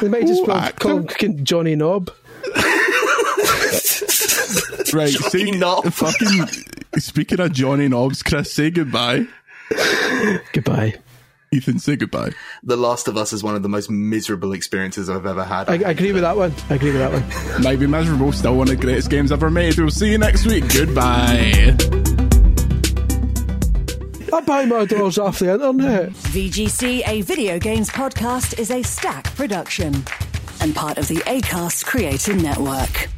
[0.01, 0.79] They might just Ooh, call, actor.
[0.79, 2.11] call him fucking Johnny Knob.
[4.93, 5.93] Right, Johnny say, Knob.
[5.93, 6.47] fucking
[6.99, 9.27] speaking of Johnny Knobs, Chris, say goodbye.
[10.53, 10.95] Goodbye.
[11.53, 12.33] Ethan, say goodbye.
[12.63, 15.69] The Last of Us is one of the most miserable experiences I've ever had.
[15.69, 16.53] I, I agree with that one.
[16.69, 17.63] I agree with that one.
[17.63, 19.79] Might be miserable, still one of the greatest games ever made.
[19.79, 20.65] We'll see you next week.
[20.73, 21.77] Goodbye.
[24.33, 26.11] I buy my doors off the internet.
[26.11, 29.95] VGC, a video games podcast, is a Stak production
[30.61, 33.09] and part of the ACAST Creator Network.